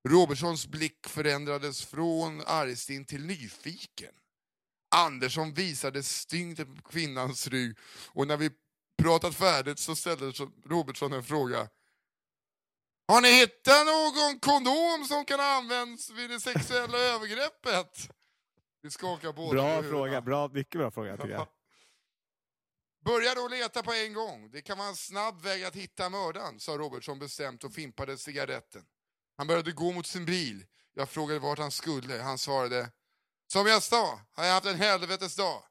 Robertsons 0.10 0.68
blick 0.68 1.08
förändrades 1.08 1.86
från 1.86 2.42
argsint 2.46 3.08
till 3.08 3.26
nyfiken. 3.26 4.14
Andersson 4.96 5.54
visade 5.54 6.04
stygnet 6.04 6.76
på 6.76 6.90
kvinnans 6.90 7.48
rygg 7.48 7.78
och 8.08 8.28
när 8.28 8.38
vi 8.38 8.52
pratat 9.02 9.36
färdigt 9.36 9.80
så 9.80 9.96
ställde 9.96 10.34
Robertsson 10.66 11.14
en 11.14 11.24
fråga. 11.24 11.70
Har 13.08 13.22
ni 13.22 13.32
hittat 13.32 13.86
någon 13.86 14.40
kondom 14.40 15.06
som 15.08 15.26
kan 15.26 15.40
användas 15.40 16.10
vid 16.10 16.30
det 16.30 16.40
sexuella 16.40 16.98
övergreppet? 16.98 18.17
Vi 18.88 18.92
skakar 18.92 19.34
båda 19.34 19.54
Bra 19.54 19.84
fråga, 19.84 20.22
bra, 20.22 20.48
mycket 20.48 20.80
bra 20.80 20.92
fråga 20.92 21.18
tycker 21.18 21.30
jag. 21.30 21.48
Börja 23.06 23.36
då 23.36 23.48
leta 23.48 23.84
på 23.84 23.94
en 23.94 24.14
gång. 24.14 24.52
Det 24.52 24.62
kan 24.62 24.78
vara 24.78 24.88
en 24.88 24.96
snabb 24.96 25.42
väg 25.42 25.64
att 25.64 25.76
hitta 25.76 26.10
mördaren, 26.10 26.60
sa 26.60 26.72
Robertsson 26.72 27.20
bestämt 27.20 27.64
och 27.64 27.74
fimpade 27.74 28.18
cigaretten. 28.18 28.82
Han 29.38 29.48
började 29.48 29.72
gå 29.72 29.92
mot 29.92 30.08
sin 30.08 30.26
bil. 30.26 30.66
Jag 30.94 31.10
frågade 31.10 31.40
vart 31.40 31.60
han 31.60 31.72
skulle. 31.72 32.18
Han 32.18 32.38
svarade, 32.38 32.90
som 33.52 33.68
jag 33.68 33.84
sa, 33.84 34.20
har 34.32 34.46
jag 34.46 34.54
haft 34.54 34.66
en 34.66 34.76
helvetes 34.76 35.36
dag. 35.36 35.64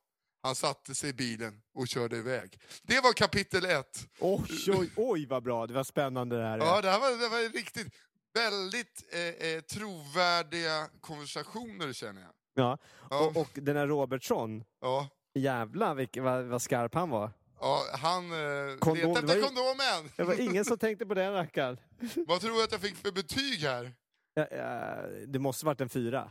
Han 0.42 0.54
satte 0.54 0.94
sig 0.94 1.10
i 1.10 1.12
bilen 1.12 1.62
och 1.74 1.88
körde 1.88 2.16
iväg. 2.16 2.60
Det 2.82 3.00
var 3.00 3.12
kapitel 3.12 3.64
ett. 3.64 4.08
Oj, 4.20 4.48
oj, 4.68 4.90
oj 4.96 5.26
vad 5.26 5.42
bra, 5.42 5.66
det 5.66 5.74
var 5.74 5.84
spännande 5.84 6.36
det 6.36 6.44
här. 6.44 6.58
är. 6.58 6.64
Ja, 6.64 6.80
det 6.82 6.90
här 6.90 7.00
var, 7.00 7.10
det 7.10 7.28
var 7.28 7.52
riktigt 7.52 7.94
väldigt 8.34 9.04
eh, 9.12 9.20
eh, 9.20 9.60
trovärdiga 9.60 10.88
konversationer 11.00 11.92
känner 11.92 12.22
jag. 12.22 12.35
Ja. 12.56 12.78
Ja. 13.10 13.26
Och, 13.26 13.36
och 13.36 13.50
den 13.54 13.76
här 13.76 13.86
Robertsson, 13.86 14.64
Ja, 14.80 15.08
jävlar 15.34 15.94
vilk, 15.94 16.16
vad, 16.16 16.44
vad 16.44 16.62
skarp 16.62 16.94
han 16.94 17.10
var. 17.10 17.30
ja 17.60 17.80
han 17.92 18.24
eh, 18.32 18.76
Kondom, 18.78 19.08
letade 19.14 19.32
efter 19.32 19.42
kondomen. 19.46 20.10
Det 20.16 20.22
var 20.24 20.40
ingen 20.40 20.64
som 20.64 20.78
tänkte 20.78 21.06
på 21.06 21.14
den 21.14 21.32
rackaren. 21.32 21.76
Vad 22.26 22.40
tror 22.40 22.56
du 22.56 22.64
att 22.64 22.72
jag 22.72 22.80
fick 22.80 22.96
för 22.96 23.12
betyg 23.12 23.60
här? 23.60 23.92
Ja, 24.34 24.46
ja, 24.50 24.96
det 25.26 25.38
måste 25.38 25.66
varit 25.66 25.80
en 25.80 25.88
fyra. 25.88 26.30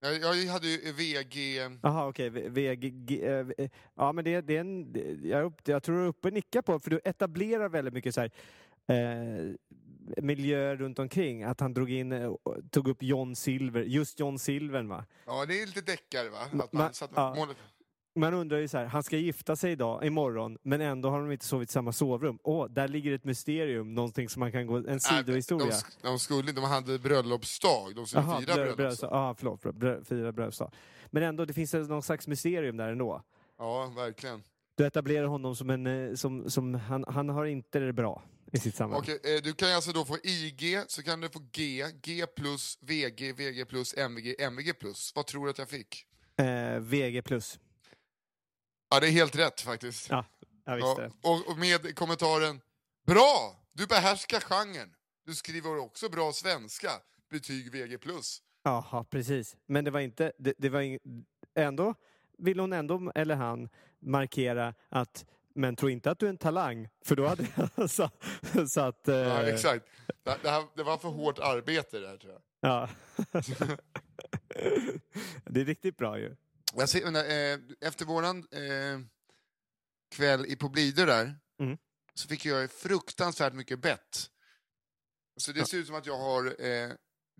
Jag, 0.00 0.14
jag 0.36 0.52
hade 0.52 0.66
ju 0.68 0.92
VG... 0.92 1.56
Jaha, 1.82 2.08
okej. 2.08 2.30
V- 2.30 2.48
VG... 2.48 3.24
eh, 3.58 3.68
Ja, 3.96 4.12
men 4.12 4.24
det, 4.24 4.40
det 4.40 4.56
är 4.56 4.60
en... 4.60 4.94
Jag, 5.22 5.44
upp, 5.44 5.68
jag 5.68 5.82
tror 5.82 5.96
du 5.96 6.02
är 6.02 6.06
uppe 6.08 6.28
och 6.28 6.34
nickar 6.34 6.62
på, 6.62 6.78
för 6.80 6.90
du 6.90 7.00
etablerar 7.04 7.68
väldigt 7.68 7.94
mycket 7.94 8.14
så 8.14 8.20
här, 8.20 8.30
eh, 8.88 9.54
miljöer 10.16 10.76
runt 10.76 10.98
omkring. 10.98 11.42
Att 11.42 11.60
han 11.60 11.74
drog 11.74 11.90
in, 11.90 12.12
eh, 12.12 12.32
tog 12.70 12.88
upp 12.88 13.02
John 13.02 13.36
Silver, 13.36 13.82
just 13.82 14.20
John 14.20 14.38
Silvern 14.38 14.88
va? 14.88 15.04
Ja, 15.26 15.46
det 15.46 15.62
är 15.62 15.66
lite 15.66 15.80
deckare 15.80 16.28
va? 16.28 16.38
Att 16.38 16.72
man, 16.72 16.88
Ma- 16.88 16.92
så 16.92 17.04
att 17.04 17.10
ja. 17.14 17.34
målet, 17.36 17.56
Man 18.14 18.34
undrar 18.34 18.58
ju 18.58 18.68
så 18.68 18.78
här, 18.78 18.84
han 18.86 19.02
ska 19.02 19.16
gifta 19.16 19.56
sig 19.56 19.72
idag, 19.72 20.04
imorgon, 20.06 20.58
men 20.62 20.80
ändå 20.80 21.10
har 21.10 21.20
de 21.20 21.32
inte 21.32 21.44
sovit 21.44 21.68
i 21.68 21.72
samma 21.72 21.92
sovrum. 21.92 22.38
Åh, 22.42 22.66
där 22.70 22.88
ligger 22.88 23.12
ett 23.14 23.24
mysterium, 23.24 23.94
någonting 23.94 24.28
som 24.28 24.40
man 24.40 24.52
kan 24.52 24.66
gå, 24.66 24.76
en 24.76 24.84
Nej, 24.86 25.00
sidohistoria. 25.00 25.66
De, 26.02 26.08
de 26.08 26.18
skulle 26.18 26.52
de 26.52 26.64
hade 26.64 26.98
bröllopsdag, 26.98 27.94
de 27.96 28.06
skulle 28.06 28.22
Jaha, 28.24 28.40
fira 28.40 28.54
brö- 28.54 28.66
brö- 28.72 28.76
bröllopsdag. 28.76 29.10
Ja, 29.12 29.34
förlåt, 29.38 29.62
brö- 29.62 29.72
brö- 29.78 30.04
fira 30.04 30.32
bröllopsdag. 30.32 30.70
Men 31.10 31.22
ändå, 31.22 31.44
det 31.44 31.52
finns 31.52 31.72
någon 31.74 32.02
slags 32.02 32.28
mysterium 32.28 32.76
där 32.76 32.88
ändå. 32.92 33.22
Ja, 33.58 33.92
verkligen. 33.96 34.42
Du 34.76 34.86
etablerar 34.86 35.26
honom 35.26 35.56
som 35.56 35.70
en, 35.70 35.86
eh, 35.86 36.14
som, 36.14 36.50
som 36.50 36.74
han, 36.74 37.04
han 37.08 37.28
har 37.28 37.44
inte 37.44 37.78
det 37.78 37.92
bra 37.92 38.22
i 38.52 38.58
sitt 38.58 38.74
samhälle. 38.74 39.00
Okej, 39.00 39.36
eh, 39.36 39.42
du 39.42 39.52
kan 39.52 39.72
alltså 39.72 39.92
då 39.92 40.04
få 40.04 40.18
IG, 40.22 40.82
så 40.88 41.02
kan 41.02 41.20
du 41.20 41.28
få 41.28 41.40
G, 41.52 41.84
G 42.02 42.26
plus, 42.26 42.78
VG, 42.80 43.32
VG 43.32 43.64
plus, 43.64 43.94
MVG, 43.96 44.34
MVG 44.38 44.74
plus. 44.74 45.12
Vad 45.14 45.26
tror 45.26 45.44
du 45.44 45.50
att 45.50 45.58
jag 45.58 45.68
fick? 45.68 46.06
Eh, 46.36 46.78
VG 46.80 47.22
plus. 47.22 47.58
Ja, 48.90 49.00
det 49.00 49.08
är 49.08 49.10
helt 49.10 49.36
rätt 49.36 49.60
faktiskt. 49.60 50.10
Ja, 50.10 50.24
jag 50.64 50.76
visste. 50.76 51.12
Ja, 51.22 51.30
och, 51.30 51.50
och 51.50 51.58
med 51.58 51.96
kommentaren 51.96 52.60
Bra! 53.06 53.56
Du 53.72 53.86
behärskar 53.86 54.40
genren. 54.40 54.94
Du 55.26 55.34
skriver 55.34 55.78
också 55.78 56.08
bra 56.08 56.32
svenska. 56.32 56.90
Betyg 57.30 57.72
VG 57.72 57.98
plus. 57.98 58.42
Jaha, 58.62 59.04
precis. 59.04 59.56
Men 59.66 59.84
det 59.84 59.90
var 59.90 60.00
inte, 60.00 60.32
det, 60.38 60.54
det 60.58 60.68
var 60.68 60.80
ing, 60.80 60.98
ändå 61.54 61.94
vill 62.38 62.60
hon 62.60 62.72
ändå, 62.72 63.12
eller 63.14 63.34
han, 63.34 63.68
markera 63.98 64.74
att 64.88 65.26
men 65.58 65.76
tro 65.76 65.88
inte 65.90 66.10
att 66.10 66.18
du 66.18 66.26
är 66.26 66.30
en 66.30 66.38
talang, 66.38 66.88
för 67.04 67.16
då 67.16 67.26
hade 67.26 67.46
jag 67.76 67.90
så, 67.90 68.10
så 68.68 68.80
att... 68.80 69.08
Eh, 69.08 69.16
Ja, 69.16 69.42
exakt. 69.42 69.86
Det, 70.22 70.38
det, 70.42 70.50
här, 70.50 70.64
det 70.76 70.82
var 70.82 70.98
för 70.98 71.08
hårt 71.08 71.38
arbete 71.38 71.98
där 71.98 72.16
tror 72.16 72.32
jag. 72.32 72.42
Ja. 72.60 72.88
det 75.44 75.60
är 75.60 75.64
riktigt 75.64 75.96
bra 75.96 76.18
ju. 76.18 76.36
jag 76.74 76.88
ser, 76.88 77.06
eh, 77.06 77.58
efter 77.80 78.04
våran 78.04 78.38
eh, 78.38 79.00
kväll 80.16 80.46
i 80.46 80.56
på 80.56 80.68
Blidö 80.68 81.04
där, 81.04 81.34
Mm. 81.60 81.78
så 82.14 82.28
fick 82.28 82.44
jag 82.44 82.70
fruktansvärt 82.70 83.52
mycket 83.52 83.78
bett. 83.78 84.30
Så 85.36 85.52
det 85.52 85.68
ser 85.68 85.78
ut 85.78 85.86
som 85.86 85.94
att 85.96 86.06
jag 86.06 86.18
har 86.18 86.64
eh, 86.66 86.90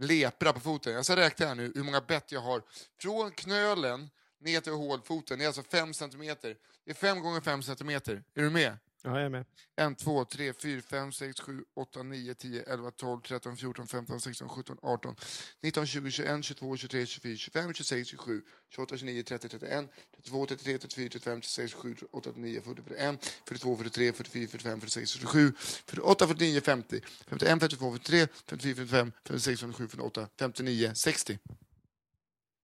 lepra 0.00 0.52
på 0.52 0.60
foten. 0.60 0.92
Jag 0.92 1.04
ska 1.04 1.16
räkna 1.16 1.46
här 1.46 1.54
nu 1.54 1.72
hur 1.74 1.82
många 1.82 2.00
bett 2.00 2.32
jag 2.32 2.40
har. 2.40 2.62
Från 3.00 3.30
knölen 3.30 4.10
ner 4.40 4.60
till 4.60 4.72
hålfoten, 4.72 5.38
det 5.38 5.44
är 5.44 5.46
alltså 5.46 5.62
5 5.62 5.94
centimeter. 5.94 6.56
Det 6.88 6.92
är 6.92 6.94
5 6.94 7.22
gånger 7.22 7.40
5 7.40 7.62
centimeter. 7.62 8.22
Är 8.34 8.42
du 8.42 8.50
med? 8.50 8.78
Ja, 9.02 9.10
jag 9.10 9.22
är 9.22 9.28
med. 9.28 9.44
1, 9.76 9.98
2, 9.98 10.24
3, 10.24 10.52
4, 10.52 10.82
5, 10.82 11.12
6, 11.12 11.40
7, 11.40 11.64
8, 11.74 12.02
9, 12.02 12.34
10, 12.34 12.62
11, 12.62 12.90
12, 12.90 13.20
13, 13.20 13.56
14, 13.56 13.86
15, 13.86 14.20
16, 14.20 14.48
17, 14.48 14.76
18, 14.82 15.16
19, 15.62 15.86
20, 15.86 16.10
21, 16.10 16.44
22, 16.44 16.76
23, 16.76 17.06
24, 17.06 17.36
25, 17.36 17.74
26, 17.74 18.08
27, 18.08 18.42
28, 18.70 18.96
29, 18.96 19.22
30, 19.22 19.48
31, 19.48 19.90
32, 20.16 20.46
33, 20.46 20.78
34, 20.78 21.08
35, 21.08 21.40
36, 21.40 21.72
37, 21.72 21.94
38, 21.94 22.32
39, 22.32 22.60
40, 22.64 22.82
41, 22.82 23.42
42, 23.46 23.76
43, 23.76 24.12
44, 24.12 24.48
45, 24.48 24.80
46, 24.80 25.12
47, 25.12 25.52
48, 25.86 26.26
49, 26.26 26.60
50, 26.60 27.00
51, 27.26 27.60
52, 27.60 27.92
53, 27.92 28.26
54, 28.46 28.74
55, 28.74 29.12
56, 29.24 29.60
57, 29.60 29.88
58, 29.88 30.28
59, 30.38 30.94
60. 30.94 31.38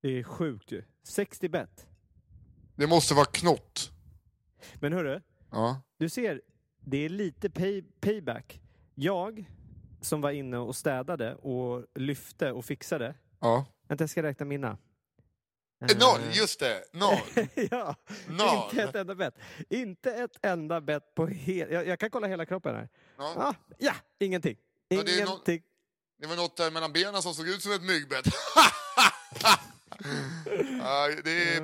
Det 0.02 0.18
är 0.18 0.22
sjukt 0.22 0.72
ju. 0.72 0.82
60 1.02 1.48
bet. 1.48 1.86
Det 2.76 2.86
måste 2.86 3.14
vara 3.14 3.26
knott. 3.26 3.93
Men 4.74 4.92
hörru, 4.92 5.20
Ja. 5.50 5.80
du 5.98 6.08
ser, 6.08 6.42
det 6.80 6.96
är 7.04 7.08
lite 7.08 7.50
pay, 7.50 7.82
payback. 8.00 8.60
Jag, 8.94 9.50
som 10.00 10.20
var 10.20 10.30
inne 10.30 10.56
och 10.58 10.76
städade 10.76 11.34
och 11.34 11.86
lyfte 11.94 12.52
och 12.52 12.64
fixade. 12.64 13.14
Ja. 13.40 13.66
Vänta, 13.88 14.02
jag 14.02 14.10
ska 14.10 14.22
räkna 14.22 14.46
mina. 14.46 14.78
Eh, 15.90 15.98
Noll, 15.98 16.20
just 16.32 16.60
det. 16.60 16.84
Noll. 16.92 17.18
ja, 17.70 17.94
Noll. 18.28 18.64
inte 18.70 18.82
ett 18.82 18.94
enda 18.94 19.14
bett. 19.14 19.34
Inte 19.70 20.12
ett 20.14 20.36
enda 20.42 20.80
bett 20.80 21.14
på 21.14 21.26
hel... 21.26 21.72
Jag, 21.72 21.86
jag 21.86 21.98
kan 22.00 22.10
kolla 22.10 22.26
hela 22.26 22.46
kroppen 22.46 22.74
här. 22.74 22.88
Ja. 23.18 23.34
Ah, 23.36 23.54
ja, 23.78 23.92
ingenting. 24.18 24.56
Ja, 24.88 25.02
det 25.02 25.12
är 25.20 25.26
no- 25.26 25.28
Ingenting. 25.28 25.62
Det 26.18 26.26
var 26.26 26.36
något 26.36 26.56
där 26.56 26.70
mellan 26.70 26.92
benen 26.92 27.22
som 27.22 27.34
såg 27.34 27.48
ut 27.48 27.62
som 27.62 27.72
ett 27.72 27.82
myggbett. 27.82 28.24
det 31.24 31.56
är 31.56 31.63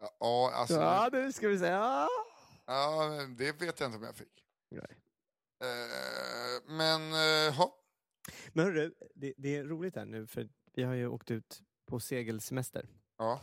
Ja, 0.00 0.50
alltså. 0.54 0.74
Ja, 0.74 1.08
nu 1.12 1.32
ska 1.32 1.48
vi 1.48 1.58
se. 1.58 1.66
Ja. 1.66 2.08
Ja, 2.66 3.10
det 3.38 3.52
vet 3.60 3.80
jag 3.80 3.88
inte 3.88 3.98
om 3.98 4.02
jag 4.04 4.16
fick. 4.16 4.44
Nej. 4.70 4.96
Eh, 5.62 6.62
men, 6.66 7.00
eh, 7.12 7.54
ha. 7.54 7.76
Men 8.52 8.64
hörru, 8.64 8.94
det, 9.14 9.34
det 9.36 9.56
är 9.56 9.64
roligt 9.64 9.96
här 9.96 10.04
nu 10.04 10.26
för 10.26 10.48
vi 10.72 10.82
har 10.82 10.94
ju 10.94 11.06
åkt 11.06 11.30
ut 11.30 11.62
på 11.86 12.00
segelsemester. 12.00 12.88
Ja. 13.18 13.40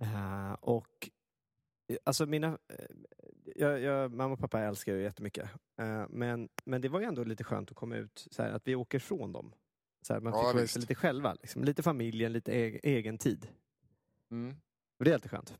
Eh, 0.00 0.52
och 0.52 1.10
eh, 1.88 1.96
alltså 2.04 2.26
mina, 2.26 2.58
eh, 2.68 2.84
jag, 3.56 3.80
jag, 3.80 4.12
mamma 4.12 4.34
och 4.34 4.40
pappa 4.40 4.60
älskar 4.60 4.94
ju 4.94 5.02
jättemycket. 5.02 5.50
Uh, 5.80 6.06
men, 6.08 6.48
men 6.64 6.80
det 6.80 6.88
var 6.88 7.00
ju 7.00 7.06
ändå 7.06 7.24
lite 7.24 7.44
skönt 7.44 7.70
att 7.70 7.76
komma 7.76 7.96
ut, 7.96 8.26
så 8.30 8.42
här, 8.42 8.50
att 8.50 8.68
vi 8.68 8.74
åker 8.74 8.98
från 8.98 9.32
dem. 9.32 9.54
Så 10.02 10.12
här, 10.12 10.20
man 10.20 10.32
Ja, 10.32 10.38
fick 10.38 10.44
vara 10.44 10.62
visst. 10.62 10.76
ute 10.76 10.80
lite 10.80 10.94
själva, 10.94 11.34
liksom. 11.34 11.64
lite 11.64 11.82
familjen, 11.82 12.32
lite 12.32 12.52
e- 12.52 12.80
egen 12.82 13.18
tid. 13.18 13.48
Mm. 14.30 14.56
Och 14.98 15.04
det 15.04 15.10
är 15.10 15.14
jätteskönt. 15.14 15.58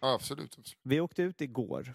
ja, 0.00 0.14
absolut. 0.14 0.44
absolut. 0.58 0.78
Vi 0.82 1.00
åkte 1.00 1.22
ut 1.22 1.40
igår. 1.40 1.94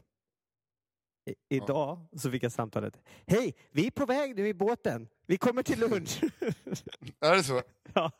I, 1.29 1.35
idag 1.55 1.99
så 2.17 2.31
fick 2.31 2.43
jag 2.43 2.51
samtalet. 2.51 3.01
Hej, 3.27 3.55
vi 3.71 3.87
är 3.87 3.91
på 3.91 4.05
väg 4.05 4.35
nu 4.35 4.47
i 4.47 4.53
båten. 4.53 5.07
Vi 5.25 5.37
kommer 5.37 5.63
till 5.63 5.79
lunch. 5.79 6.23
Är 7.19 7.35
det 7.35 7.43
så? 7.43 7.61
ja. 7.93 8.11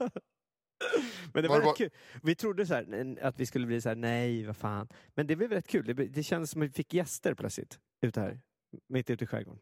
Men 1.34 1.44
det 1.44 1.50
Var 1.50 1.56
var, 1.56 1.62
det 1.62 1.70
rätt 1.70 1.78
kul. 1.78 1.90
Vi 2.24 2.36
trodde 2.36 2.66
så 2.68 2.74
här, 2.74 3.18
att 3.22 3.40
vi 3.40 3.46
skulle 3.46 3.66
bli 3.68 3.82
så 3.82 3.90
här, 3.90 3.96
nej, 3.96 4.46
vad 4.46 4.58
fan. 4.58 4.88
Men 5.16 5.28
det 5.28 5.36
blev 5.36 5.50
rätt 5.52 5.68
kul. 5.68 5.86
Det, 5.86 5.94
det 5.94 6.24
kändes 6.24 6.52
som 6.52 6.62
att 6.62 6.68
vi 6.68 6.72
fick 6.74 6.94
gäster 6.94 7.34
plötsligt. 7.34 7.80
Ute 8.02 8.22
här. 8.22 8.42
Mitt 8.88 9.10
ute 9.10 9.24
i 9.24 9.28
skärgården. 9.28 9.60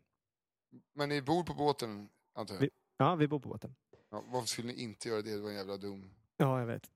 Men 0.96 1.10
ni 1.10 1.22
bor 1.22 1.44
på 1.44 1.54
båten, 1.54 2.10
antar 2.34 2.54
jag? 2.56 2.62
Vi- 2.62 2.70
Ja, 2.98 3.16
vi 3.16 3.28
bor 3.28 3.40
på 3.40 3.50
båten. 3.50 3.76
Ja, 4.10 4.24
varför 4.28 4.48
skulle 4.48 4.68
ni 4.68 4.82
inte 4.82 5.10
göra 5.10 5.22
det? 5.22 5.36
Det 5.36 5.42
var 5.42 5.50
en 5.50 5.56
jävla 5.56 5.78
dum... 5.78 6.10
Ja, 6.38 6.60
jag 6.60 6.66
vet. 6.68 6.92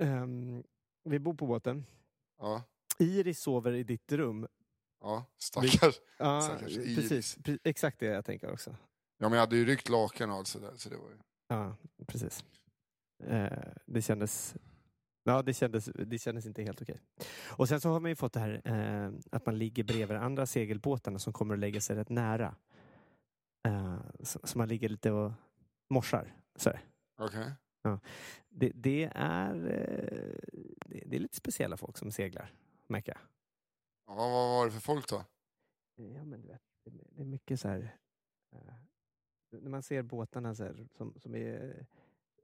Ehm, 0.00 0.62
vi 1.04 1.18
bor 1.18 1.34
på 1.34 1.46
båten. 1.46 1.86
Ja, 2.38 2.62
Iris 2.98 3.40
sover 3.40 3.72
i 3.72 3.82
ditt 3.82 4.12
rum. 4.12 4.46
ja 5.00 5.24
stackars. 5.38 6.00
Ja, 6.18 6.40
Stackars 6.40 6.76
Iris. 6.76 6.96
precis. 6.96 7.38
Pre- 7.38 7.58
exakt 7.64 7.98
det 8.00 8.06
jag 8.06 8.24
tänker 8.24 8.52
också. 8.52 8.70
Ja, 9.18 9.28
men 9.28 9.32
jag 9.32 9.40
hade 9.40 9.56
ju 9.56 9.64
ryckt 9.64 9.88
lakan 9.88 10.30
och 10.30 10.36
allt 10.36 10.48
sådär. 10.48 10.72
Så 10.76 10.88
det 10.90 10.96
var 10.96 11.08
ju... 11.10 11.16
Ja, 11.48 11.76
precis. 12.06 12.44
Eh, 13.24 13.58
det 13.86 14.02
kändes... 14.02 14.54
Ja, 15.24 15.42
det 15.42 15.54
kändes, 15.54 15.84
det 15.84 16.18
kändes 16.18 16.46
inte 16.46 16.62
helt 16.62 16.82
okej. 16.82 17.00
Och 17.56 17.68
sen 17.68 17.80
så 17.80 17.88
har 17.88 18.00
man 18.00 18.10
ju 18.10 18.14
fått 18.14 18.32
det 18.32 18.40
här 18.40 18.60
eh, 18.64 19.12
att 19.32 19.46
man 19.46 19.58
ligger 19.58 19.84
bredvid 19.84 20.16
andra 20.16 20.46
segelbåtarna 20.46 21.18
som 21.18 21.32
kommer 21.32 21.54
att 21.54 21.60
lägga 21.60 21.80
sig 21.80 21.96
rätt 21.96 22.08
nära. 22.08 22.54
Eh, 23.68 23.98
så, 24.20 24.40
så 24.44 24.58
man 24.58 24.68
ligger 24.68 24.88
lite 24.88 25.10
och 25.10 25.32
morsar. 25.90 26.34
Så 26.56 26.70
här. 26.70 26.80
Okej. 27.82 28.10
Det, 28.48 28.72
det, 28.74 29.10
är, 29.14 29.54
eh, 29.54 30.58
det, 30.84 31.02
det 31.06 31.16
är 31.16 31.20
lite 31.20 31.36
speciella 31.36 31.76
folk 31.76 31.98
som 31.98 32.12
seglar, 32.12 32.54
märker 32.86 33.12
jag. 33.12 33.20
Ja, 34.06 34.14
vad, 34.14 34.30
var 34.30 34.66
det 34.66 34.72
för 34.72 34.80
folk 34.80 35.08
då? 35.08 35.24
Ja, 35.94 36.24
men 36.24 36.40
du 36.40 36.48
vet, 36.48 36.62
det, 36.84 37.22
är 37.22 37.24
mycket 37.24 37.60
så 37.60 37.68
här... 37.68 37.96
Eh, 38.52 38.74
när 39.50 39.70
man 39.70 39.82
ser 39.82 40.02
båtarna 40.02 40.54
så 40.54 40.64
här, 40.64 40.88
som, 40.96 41.14
som 41.16 41.34
är... 41.34 41.86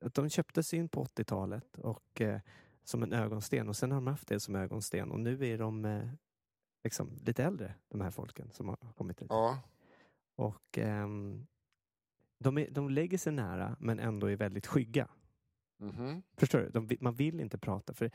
Att 0.00 0.14
de 0.14 0.28
köptes 0.28 0.74
in 0.74 0.88
på 0.88 1.04
80-talet 1.04 1.78
och 1.78 2.20
eh, 2.20 2.40
som 2.84 3.02
en 3.02 3.12
ögonsten 3.12 3.68
och 3.68 3.76
sen 3.76 3.90
har 3.90 3.96
de 3.96 4.06
haft 4.06 4.28
det 4.28 4.40
som 4.40 4.54
ögonsten 4.56 5.10
och 5.10 5.20
nu 5.20 5.46
är 5.46 5.58
de 5.58 5.84
eh, 5.84 6.08
liksom 6.84 7.18
lite 7.22 7.44
äldre, 7.44 7.74
de 7.88 8.00
här 8.00 8.10
folken 8.10 8.50
som 8.50 8.68
har 8.68 8.76
kommit 8.76 9.22
hit. 9.22 9.26
Ja, 9.30 9.58
Och 10.36 10.78
ehm, 10.78 11.46
de, 12.38 12.58
är, 12.58 12.70
de 12.70 12.90
lägger 12.90 13.18
sig 13.18 13.32
nära 13.32 13.76
men 13.80 13.98
ändå 13.98 14.26
är 14.26 14.36
väldigt 14.36 14.66
skygga. 14.66 15.08
Mhm. 15.78 16.22
Förstår 16.36 16.58
du? 16.58 16.68
De, 16.68 16.96
man 17.00 17.14
vill 17.14 17.40
inte 17.40 17.58
prata. 17.58 17.94
För 17.94 18.10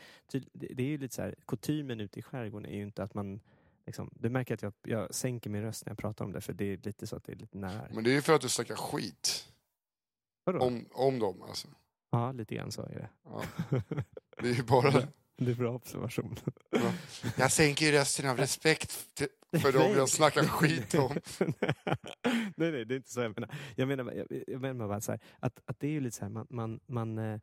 det 0.53 0.83
är 0.83 0.87
ju 0.87 0.97
lite 0.97 1.15
så 1.15 1.21
här, 1.21 1.35
kutymen 1.47 1.99
ute 1.99 2.19
i 2.19 2.21
skärgården 2.21 2.65
är 2.71 2.75
ju 2.75 2.83
inte 2.83 3.03
att 3.03 3.13
man 3.13 3.39
Liksom, 3.85 4.09
du 4.15 4.29
märker 4.29 4.53
att 4.53 4.61
jag, 4.61 4.73
jag 4.81 5.15
sänker 5.15 5.49
min 5.49 5.61
röst 5.61 5.85
när 5.85 5.91
jag 5.91 5.97
pratar 5.97 6.25
om 6.25 6.31
det 6.31 6.41
för 6.41 6.53
det 6.53 6.65
är 6.65 6.77
lite 6.77 7.07
så 7.07 7.15
att 7.15 7.23
det 7.23 7.31
är 7.31 7.35
lite 7.35 7.57
nära. 7.57 7.87
Men 7.91 8.03
det 8.03 8.11
är 8.11 8.13
ju 8.13 8.21
för 8.21 8.33
att 8.33 8.41
du 8.41 8.49
snackar 8.49 8.75
skit 8.75 9.53
Vadå? 10.43 10.59
om, 10.59 10.85
om 10.91 11.19
dem. 11.19 11.41
Alltså. 11.41 11.67
Ja, 12.11 12.31
lite 12.31 12.55
grann 12.55 12.71
så 12.71 12.81
är 12.81 12.95
det. 12.95 13.09
Ja. 13.23 13.43
Det 14.41 14.49
är 14.49 14.53
ju 14.53 14.63
bara 14.63 14.91
det. 14.91 15.07
Det 15.45 15.51
är 15.51 15.55
bra 15.55 15.71
observation. 15.75 16.35
Ja. 16.69 16.93
Jag 17.37 17.51
sänker 17.51 17.85
ju 17.85 17.91
rösten 17.91 18.29
av 18.29 18.37
respekt 18.37 18.91
för 19.61 19.71
dem 19.73 19.91
jag 19.95 20.09
snackar 20.09 20.43
skit 20.43 20.93
om. 20.95 21.11
nej, 22.55 22.71
nej, 22.71 22.85
det 22.85 22.93
är 22.93 22.95
inte 22.95 23.11
så 23.11 23.19
jag 23.21 23.39
menar. 23.39 23.55
Jag 23.75 23.87
menar, 23.87 24.11
jag, 24.13 24.43
jag 24.47 24.61
menar 24.61 24.87
bara 24.87 25.01
så 25.01 25.11
här, 25.11 25.21
att, 25.39 25.59
att 25.65 25.79
det 25.79 25.87
är 25.87 25.91
ju 25.91 25.99
lite 26.01 26.17
så 26.17 26.23
här, 26.25 26.29
man, 26.29 26.47
man, 26.49 26.79
man, 26.87 27.17
eh, 27.17 27.39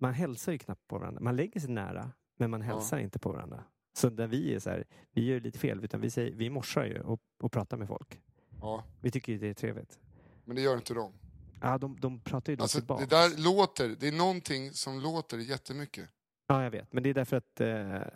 man 0.00 0.14
hälsar 0.14 0.52
ju 0.52 0.58
knappt 0.58 0.86
på 0.88 0.98
varandra. 0.98 1.20
Man 1.20 1.36
lägger 1.36 1.60
sig 1.60 1.70
nära, 1.70 2.10
men 2.38 2.50
man 2.50 2.60
Ja. 2.60 2.66
hälsar 2.66 2.98
inte 2.98 3.18
på 3.18 3.32
varandra. 3.32 3.64
Så 3.96 4.10
där 4.10 4.26
vi 4.26 4.54
är 4.54 4.58
så 4.58 4.70
här, 4.70 4.84
vi 5.12 5.24
gör 5.24 5.40
lite 5.40 5.58
fel, 5.58 5.84
utan 5.84 6.00
vi, 6.00 6.10
säger, 6.10 6.32
vi 6.34 6.50
morsar 6.50 6.84
ju 6.84 7.00
och, 7.00 7.20
och 7.42 7.52
pratar 7.52 7.76
med 7.76 7.88
folk. 7.88 8.20
Ja, 8.60 8.84
Vi 9.00 9.10
tycker 9.10 9.32
ju 9.32 9.38
det 9.38 9.48
är 9.48 9.54
trevligt. 9.54 9.98
men 10.44 10.56
det 10.56 10.62
gör 10.62 10.76
inte 10.76 10.94
de. 10.94 11.12
Ja, 11.60 11.78
de, 11.78 12.00
de 12.00 12.20
pratar 12.20 12.52
ju 12.52 12.56
då 12.56 12.62
Alltså, 12.62 12.78
tillbaka. 12.78 13.06
det 13.06 13.16
där 13.16 13.42
låter, 13.44 13.88
det 14.00 14.08
är 14.08 14.12
någonting 14.12 14.72
som 14.72 15.00
låter 15.00 15.38
jättemycket. 15.38 16.08
Ja, 16.46 16.62
jag 16.62 16.70
vet. 16.70 16.92
Men 16.92 17.02
det 17.02 17.10
är 17.10 17.14
därför 17.14 17.36
att 17.36 17.60
eh, 17.60 17.66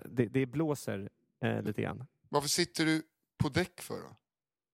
det, 0.05 0.27
det 0.27 0.47
blåser 0.47 1.11
eh, 1.41 1.63
lite 1.63 1.83
grann. 1.83 2.07
Varför 2.29 2.49
sitter 2.49 2.85
du 2.85 3.03
på 3.39 3.49
däck 3.49 3.81
för 3.81 3.95
då? 3.95 4.17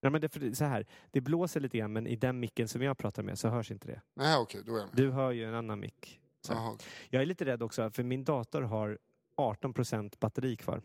Ja, 0.00 0.10
men 0.10 0.20
det, 0.20 0.26
är 0.26 0.40
för 0.40 0.54
så 0.54 0.64
här, 0.64 0.86
det 1.10 1.20
blåser 1.20 1.60
lite 1.60 1.78
grann, 1.78 1.92
men 1.92 2.06
i 2.06 2.16
den 2.16 2.40
micken 2.40 2.68
som 2.68 2.82
jag 2.82 2.98
pratar 2.98 3.22
med 3.22 3.38
så 3.38 3.48
hörs 3.48 3.70
inte 3.70 3.86
det. 3.88 4.00
Nej, 4.14 4.36
okej, 4.36 4.62
då 4.66 4.74
är 4.74 4.78
jag 4.78 4.86
med. 4.86 4.96
Du 4.96 5.10
hör 5.10 5.32
ju 5.32 5.44
en 5.44 5.54
annan 5.54 5.80
mick. 5.80 6.20
Jag 7.10 7.22
är 7.22 7.26
lite 7.26 7.44
rädd 7.44 7.62
också, 7.62 7.90
för 7.90 8.02
min 8.02 8.24
dator 8.24 8.62
har 8.62 8.98
18 9.36 9.74
procent 9.74 10.20
batteri 10.20 10.56
kvar. 10.56 10.82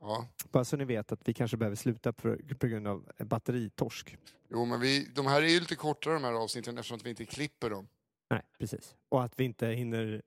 Ja. 0.00 0.28
Bara 0.50 0.64
så 0.64 0.76
ni 0.76 0.84
vet 0.84 1.12
att 1.12 1.28
vi 1.28 1.34
kanske 1.34 1.56
behöver 1.56 1.76
sluta 1.76 2.12
på, 2.12 2.36
på 2.58 2.66
grund 2.66 2.88
av 2.88 3.12
batteritorsk. 3.18 4.16
Jo, 4.50 4.64
men 4.64 4.80
vi, 4.80 5.08
de 5.14 5.26
här 5.26 5.42
är 5.42 5.46
ju 5.46 5.60
lite 5.60 5.76
kortare 5.76 6.14
de 6.14 6.24
här 6.24 6.32
avsnitten 6.32 6.78
eftersom 6.78 6.96
att 6.96 7.06
vi 7.06 7.10
inte 7.10 7.24
klipper 7.24 7.70
dem. 7.70 7.88
Nej, 8.30 8.42
precis. 8.58 8.94
Och 9.08 9.24
att 9.24 9.40
vi 9.40 9.44
inte 9.44 9.66
hinner 9.66 10.22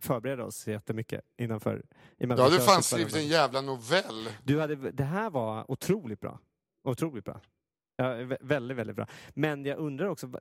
förbereda 0.00 0.44
oss 0.44 0.68
jättemycket 0.68 1.24
innanför. 1.36 1.82
Du 2.18 2.28
hade 2.28 2.60
fan 2.60 2.82
skrivit 2.82 3.16
en 3.16 3.26
jävla 3.26 3.60
novell. 3.60 4.28
Du 4.44 4.60
hade, 4.60 4.74
det 4.92 5.04
här 5.04 5.30
var 5.30 5.70
otroligt 5.70 6.20
bra. 6.20 6.40
Otroligt 6.84 7.24
bra. 7.24 7.40
Ja, 7.96 8.04
vä- 8.04 8.36
väldigt, 8.40 8.76
väldigt 8.76 8.96
bra. 8.96 9.06
Men 9.34 9.64
jag 9.64 9.78
undrar 9.78 10.06
också 10.06 10.32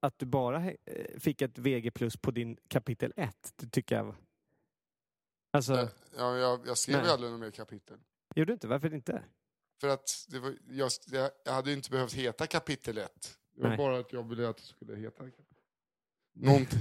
att 0.00 0.18
du 0.18 0.26
bara 0.26 0.70
eh, 0.70 1.18
fick 1.18 1.42
ett 1.42 1.58
VG 1.58 1.90
plus 1.90 2.16
på 2.16 2.30
din 2.30 2.56
kapitel 2.68 3.12
1. 3.16 3.52
Det 3.56 3.66
tycker 3.70 3.96
jag... 3.96 4.14
Alltså, 5.52 5.88
Ja, 6.16 6.36
jag, 6.36 6.66
jag 6.66 6.78
skrev 6.78 7.04
ju 7.04 7.10
aldrig 7.10 7.32
något 7.32 7.40
mer 7.40 7.50
kapitel. 7.50 7.98
gjorde 8.34 8.50
du 8.50 8.52
inte? 8.52 8.68
Varför 8.68 8.94
inte? 8.94 9.22
För 9.80 9.88
att 9.88 10.26
det 10.28 10.38
var, 10.38 10.56
jag, 10.68 10.90
jag 11.44 11.52
hade 11.52 11.70
ju 11.70 11.76
inte 11.76 11.90
behövt 11.90 12.12
heta 12.12 12.46
kapitel 12.46 12.98
1. 12.98 13.38
Det 13.54 13.62
var 13.62 13.68
Nej. 13.68 13.78
bara 13.78 13.98
att 13.98 14.12
jag 14.12 14.28
ville 14.28 14.48
att 14.48 14.56
det 14.56 14.62
skulle 14.62 14.96
heta 14.96 15.24
Någonting. 16.34 16.78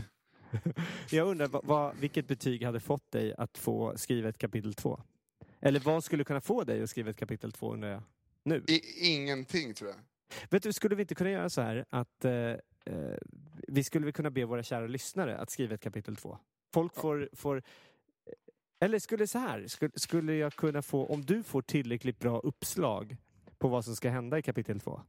Jag 1.12 1.28
undrar 1.28 1.50
vad, 1.64 1.96
vilket 1.96 2.28
betyg 2.28 2.64
hade 2.64 2.80
fått 2.80 3.12
dig 3.12 3.34
att 3.38 3.58
få 3.58 3.94
skriva 3.98 4.30
ett 4.30 4.38
kapitel 4.38 4.74
två? 4.74 5.00
Eller 5.60 5.80
vad 5.80 6.04
skulle 6.04 6.24
kunna 6.24 6.42
få 6.42 6.64
dig 6.64 6.84
att 6.84 6.90
skriva 6.90 7.10
ett 7.10 7.18
kapitel 7.18 7.52
två 7.52 7.74
undrar 7.74 7.90
jag? 7.90 8.04
Nu. 8.44 8.64
I, 8.68 8.82
ingenting 9.14 9.74
tror 9.74 9.90
jag. 9.90 9.98
Vet 10.50 10.64
du, 10.64 10.74
skulle 10.74 10.96
vi 10.96 11.02
inte 11.02 11.16
kunna 11.16 11.30
göra 11.30 11.50
så 11.50 11.62
här 11.62 11.86
att 11.90 12.26
eh, 12.26 12.32
eh, 12.32 13.18
vi 13.68 13.84
skulle 13.84 14.06
väl 14.06 14.14
kunna 14.14 14.30
be 14.30 14.46
våra 14.46 14.64
kära 14.64 14.88
lyssnare 14.88 15.38
att 15.38 15.50
skriva 15.50 15.76
ett 15.76 15.82
kapitel 15.82 16.16
två? 16.16 16.38
Folk 16.74 16.96
får, 16.96 17.30
får 17.34 17.64
eller 18.84 19.00
skulle 19.00 19.28
så 19.28 19.40
här, 19.40 19.68
skulle, 19.68 19.92
skulle 19.96 20.34
jag 20.36 20.54
kunna 20.54 20.82
få, 20.82 21.06
om 21.06 21.26
du 21.26 21.44
får 21.44 21.62
tillräckligt 21.62 22.20
bra 22.20 22.40
uppslag 22.40 23.18
på 23.58 23.68
vad 23.68 23.86
som 23.86 23.96
ska 23.96 24.10
hända 24.10 24.38
i 24.38 24.42
kapitel 24.42 24.80
två, 24.80 25.02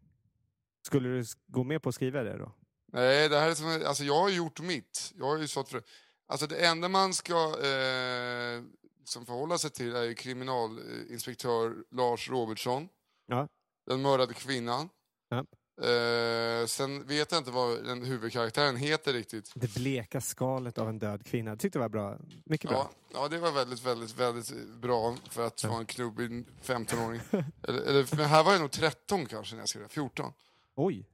skulle 0.86 1.08
du 1.08 1.24
gå 1.46 1.64
med 1.64 1.82
på 1.82 1.88
att 1.88 1.94
skriva 1.94 2.22
det 2.22 2.38
då? 2.38 2.52
Nej, 2.94 3.28
det 3.28 3.38
här 3.38 3.50
är 3.50 3.54
som, 3.54 3.82
alltså 3.86 4.04
jag 4.04 4.20
har 4.20 4.30
gjort 4.30 4.60
mitt. 4.60 5.12
Jag 5.18 5.26
har 5.26 5.38
ju 5.38 5.48
sått 5.48 5.68
för, 5.68 5.82
alltså 6.26 6.46
det 6.46 6.66
enda 6.66 6.88
man 6.88 7.14
ska 7.14 7.34
eh, 7.34 8.62
liksom 8.98 9.26
förhålla 9.26 9.58
sig 9.58 9.70
till 9.70 9.96
är 9.96 10.02
ju 10.02 10.14
kriminalinspektör 10.14 11.74
Lars 11.90 12.30
Robertsson. 12.30 12.88
Ja. 13.26 13.48
Den 13.86 14.02
mördade 14.02 14.34
kvinnan. 14.34 14.88
Ja. 15.28 15.44
Eh, 15.88 16.66
sen 16.66 17.06
vet 17.06 17.32
jag 17.32 17.40
inte 17.40 17.50
vad 17.50 17.84
den 17.84 18.04
huvudkaraktären 18.04 18.76
heter 18.76 19.12
riktigt. 19.12 19.52
Det 19.54 19.74
bleka 19.74 20.20
skalet 20.20 20.78
av 20.78 20.88
en 20.88 20.98
död 20.98 21.26
kvinna. 21.26 21.50
Jag 21.50 21.60
tyckte 21.60 21.78
det 21.78 21.82
var 21.82 21.88
bra. 21.88 22.18
Mycket 22.44 22.70
bra. 22.70 22.90
Ja, 23.12 23.20
ja, 23.20 23.28
det 23.28 23.38
var 23.38 23.52
väldigt, 23.52 23.86
väldigt, 23.86 24.18
väldigt 24.18 24.74
bra 24.74 25.16
för 25.30 25.46
att 25.46 25.64
vara 25.64 25.78
en 25.78 25.86
knubbig 25.86 26.44
15-åring. 26.62 27.20
eller, 27.68 27.82
eller, 27.82 28.16
men 28.16 28.26
här 28.26 28.44
var 28.44 28.52
jag 28.52 28.60
nog 28.60 28.70
13 28.70 29.26
kanske 29.26 29.54
när 29.54 29.62
jag 29.62 29.68
skrev 29.68 29.82
det, 29.82 29.88
14. 29.88 30.32
Oj. 30.76 31.08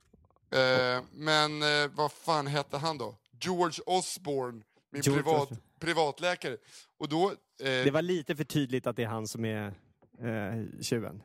Eh, 0.52 1.04
men 1.12 1.62
eh, 1.62 1.90
vad 1.94 2.12
fan 2.12 2.46
hette 2.46 2.76
han 2.78 2.98
då? 2.98 3.16
George 3.40 3.82
Osborne, 3.86 4.62
min 4.90 5.02
George 5.02 5.22
privat, 5.22 5.42
Osborne. 5.42 5.62
privatläkare. 5.78 6.56
Och 6.98 7.08
då... 7.08 7.30
Eh, 7.30 7.34
Det 7.84 7.90
var 7.90 8.02
lite 8.02 8.36
för 8.36 8.44
tydligt 8.44 8.86
att 8.86 8.96
det 8.96 9.02
är 9.02 9.06
han 9.08 9.26
som 9.28 9.44
är 9.44 9.66
eh, 10.18 10.80
tjuven. 10.80 11.22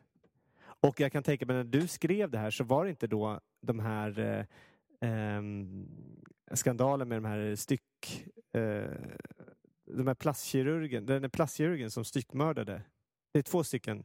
Och 0.82 1.00
jag 1.00 1.12
kan 1.12 1.24
tänka 1.24 1.46
mig 1.46 1.56
när 1.56 1.64
du 1.64 1.88
skrev 1.88 2.32
det 2.32 2.38
här 2.38 2.52
så 2.52 2.64
var 2.64 2.84
det 2.84 2.90
inte 2.90 3.08
då 3.08 3.40
de 3.62 3.80
här 3.80 4.20
eh, 4.20 4.46
ehm, 5.10 5.88
skandalen 6.54 7.08
med 7.08 7.18
de 7.18 7.26
här 7.26 7.56
styck... 7.56 8.26
Eh, 8.54 8.90
de 9.88 10.08
här 10.08 10.14
plastkirurgen, 10.16 11.06
den 11.06 11.24
är 11.24 11.30
plastkirurgen 11.30 11.92
som 11.92 12.06
styckmördade. 12.06 12.82
Det 13.34 13.40
är 13.40 13.44
två 13.44 13.64
stycken 13.64 14.04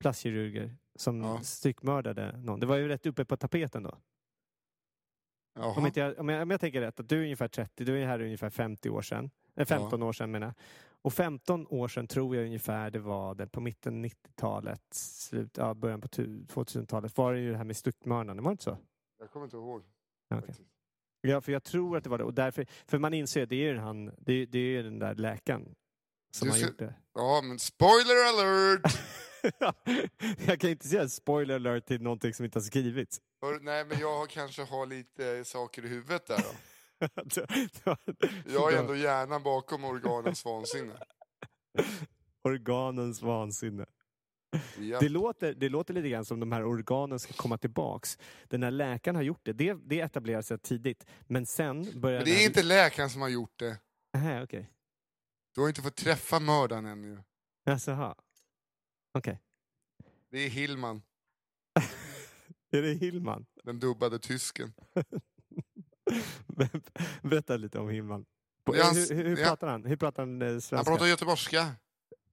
plastkirurger 0.00 0.76
som 0.96 1.22
Ja. 1.22 1.40
styckmördade 1.42 2.36
någon. 2.36 2.60
Det 2.60 2.66
var 2.66 2.76
ju 2.76 2.88
rätt 2.88 3.06
uppe 3.06 3.24
på 3.24 3.36
tapeten 3.36 3.82
då. 3.82 3.98
Om, 5.64 5.86
inte 5.86 6.00
jag, 6.00 6.18
om, 6.18 6.28
jag, 6.28 6.42
om 6.42 6.50
jag 6.50 6.60
tänker 6.60 6.80
rätt, 6.80 7.00
att 7.00 7.08
du 7.08 7.18
är 7.18 7.22
ungefär 7.22 7.48
30, 7.48 7.84
du 7.84 8.02
är 8.02 8.06
här 8.06 8.20
ungefär 8.20 8.50
50 8.50 8.90
år 8.90 9.02
sedan. 9.02 9.30
Eh, 9.56 9.66
15 9.66 10.02
år 10.02 10.12
sedan 10.12 10.30
menar 10.30 10.46
jag. 10.46 10.54
Och 11.02 11.12
15 11.12 11.66
år 11.70 11.88
sedan 11.88 12.06
tror 12.06 12.36
jag 12.36 12.44
ungefär 12.44 12.90
det 12.90 12.98
var 12.98 13.34
det 13.34 13.46
på 13.46 13.60
mitten 13.60 14.04
90-talet, 14.04 14.82
slut, 14.94 15.56
ja, 15.56 15.74
början 15.74 16.00
på 16.00 16.08
tu- 16.08 16.46
2000-talet 16.46 17.16
var 17.16 17.34
det 17.34 17.40
ju 17.40 17.50
det 17.50 17.56
här 17.56 17.64
med 17.64 17.76
styckmördande, 17.76 18.42
var 18.42 18.50
det 18.50 18.52
inte 18.52 18.64
så? 18.64 18.78
Jag 19.18 19.30
kommer 19.30 19.44
inte 19.46 19.56
ihåg. 19.56 19.82
Ja, 20.28 20.36
faktiskt. 20.36 20.60
Ja, 21.20 21.40
för 21.40 21.52
jag 21.52 21.64
tror 21.64 21.96
att 21.96 22.04
det 22.04 22.10
var 22.10 22.18
det. 22.18 22.24
Och 22.24 22.34
därför, 22.34 22.66
för 22.86 22.98
man 22.98 23.14
inser 23.14 23.42
att 23.42 23.48
det 23.48 23.56
är 23.56 23.72
ju 23.72 23.78
han, 23.78 24.10
det 24.18 24.32
är, 24.32 24.46
det 24.46 24.58
är 24.58 24.82
den 24.82 24.98
där 24.98 25.14
läkaren 25.14 25.74
som 26.30 26.48
Du 26.48 26.52
har 26.52 26.58
gjort 26.58 26.78
det. 26.78 26.94
Ja, 27.14 27.40
men 27.44 27.58
spoiler 27.58 28.28
alert! 28.28 28.80
jag 30.46 30.60
kan 30.60 30.70
inte 30.70 30.88
säga 30.88 31.08
spoiler 31.08 31.54
alert 31.54 31.86
till 31.86 32.02
någonting 32.02 32.34
som 32.34 32.44
inte 32.44 32.58
har 32.58 32.62
skrivits. 32.64 33.20
Hör, 33.40 33.60
nej, 33.60 33.84
men 33.84 33.98
jag 33.98 34.18
har 34.18 34.26
kanske 34.26 34.62
har 34.62 34.86
lite 34.86 35.44
saker 35.44 35.84
i 35.84 35.88
huvudet 35.88 36.26
där 36.26 36.38
då. 36.38 36.50
Jag 38.52 38.72
ju 38.72 38.78
ändå 38.78 38.96
hjärnan 38.96 39.42
bakom 39.42 39.84
organens 39.84 40.44
vansinne. 40.44 41.02
Organens 42.42 43.22
vansinne. 43.22 43.86
Ja. 44.78 45.00
Det 45.00 45.08
låter, 45.08 45.54
det 45.54 45.68
låter 45.68 45.94
lite 45.94 46.08
grann 46.08 46.24
som 46.24 46.40
de 46.40 46.52
här 46.52 46.64
organen 46.64 47.18
ska 47.18 47.32
komma 47.32 47.58
tillbaks. 47.58 48.18
Den 48.44 48.62
här 48.62 48.70
läkaren 48.70 49.16
har 49.16 49.22
gjort 49.22 49.40
det. 49.42 49.52
Det, 49.52 49.74
det 49.84 50.00
etablerar 50.00 50.42
sig 50.42 50.58
tidigt. 50.58 51.06
Men 51.26 51.46
sen 51.46 52.00
börjar... 52.00 52.18
Men 52.18 52.24
det 52.24 52.42
är 52.42 52.46
inte 52.46 52.62
läkaren 52.62 53.10
som 53.10 53.20
har 53.22 53.28
gjort 53.28 53.58
det. 53.58 53.78
Nej, 54.12 54.42
okej. 54.42 54.72
Du 55.54 55.60
har 55.60 55.68
inte 55.68 55.82
fått 55.82 55.96
träffa 55.96 56.40
mördaren 56.40 56.86
ännu. 56.86 57.22
Jaså. 57.64 58.14
Okej. 59.14 59.40
Det 60.30 60.38
är 60.38 60.48
Hillman, 60.48 61.02
Är 62.70 62.82
det 62.82 62.94
Hillman? 62.94 63.46
den 63.64 63.78
dubbade 63.80 64.18
tysken. 64.18 64.72
Berätta 67.22 67.56
lite 67.56 67.78
om 67.78 67.88
Hillman. 67.88 68.26
Hans- 68.66 69.10
hur, 69.10 69.24
hur, 69.24 69.36
pratar 69.36 69.68
han? 69.68 69.84
Hur 69.84 69.96
pratar 69.96 70.22
han 70.22 70.42
eh, 70.42 70.48
svenska? 70.48 70.76
Han 70.76 70.84
pratar 70.84 71.06
göteborgska. 71.06 71.74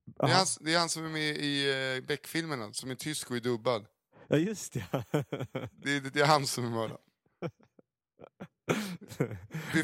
Det 0.06 0.24
är, 0.24 0.28
han, 0.28 0.46
det 0.62 0.74
är 0.74 0.80
han 0.80 0.90
som 0.90 1.06
är 1.06 1.10
med 1.10 1.38
i 1.38 1.74
uh, 1.98 2.06
Beck-filmerna, 2.08 2.74
som 2.74 2.92
är 2.92 2.96
tysk 2.96 3.32
och 3.32 3.38
är 3.38 3.42
dubbad. 3.42 3.86
Ja, 4.28 4.38
just 4.38 4.74
det. 4.74 4.86
Det, 5.72 5.92
är- 5.96 6.12
det 6.14 6.20
är 6.22 6.26
han 6.26 6.48
som 6.48 6.66
är 6.66 6.70
mördaren. 6.70 7.02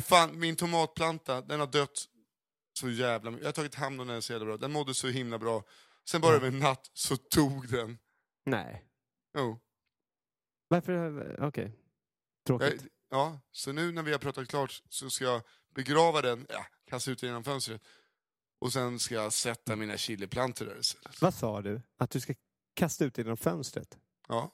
Fan, 0.04 0.40
min 0.40 0.56
tomatplanta, 0.56 1.42
den 1.42 1.60
har 1.60 1.68
dött 1.68 2.06
så 2.80 2.90
jävla 2.90 3.32
mycket. 3.32 3.44
Jag 3.44 3.48
har 3.48 3.54
tagit 3.54 3.76
hand 3.76 4.02
om 4.02 4.08
den 4.08 4.22
så 4.22 4.34
jävla 4.34 4.46
bra. 4.46 4.58
Den 4.58 4.72
mådde 4.72 4.94
så 4.94 5.08
himla 5.08 5.40
bra. 5.40 5.64
Sen 6.10 6.22
bara 6.22 6.36
över 6.36 6.48
en 6.48 6.60
natt 6.60 6.90
så 6.94 7.18
tog 7.18 7.70
den. 7.70 7.98
Nej. 8.46 8.86
Jo. 9.38 9.60
Varför? 10.72 11.36
Okej. 11.44 11.64
Jag, 11.64 12.60
Tråkigt. 12.60 12.86
ja, 13.10 13.40
så 13.52 13.72
nu 13.72 13.92
när 13.92 14.04
vi 14.04 14.12
har 14.12 14.20
pratat 14.20 14.48
klart 14.48 14.82
så 14.90 15.10
ska 15.10 15.26
jag 15.26 15.42
begrava 15.76 16.22
den, 16.22 16.46
ja, 16.50 16.66
kasta 16.90 17.12
ut 17.12 17.20
den 17.22 17.28
genom 17.30 17.44
fönstret. 17.44 17.82
Och 18.60 18.74
sen 18.74 19.00
ska 19.00 19.16
jag 19.16 19.34
sätta 19.34 19.76
mina 19.76 19.98
chiliplantor 19.98 20.66
där 20.66 20.80
istället. 20.80 21.22
Vad 21.22 21.34
sa 21.34 21.62
du? 21.62 21.82
Att 21.98 22.10
du 22.12 22.20
ska 22.20 22.34
kasta 22.74 23.06
ut 23.06 23.14
det 23.14 23.22
genom 23.22 23.38
fönstret? 23.38 23.98
Ja. 24.28 24.52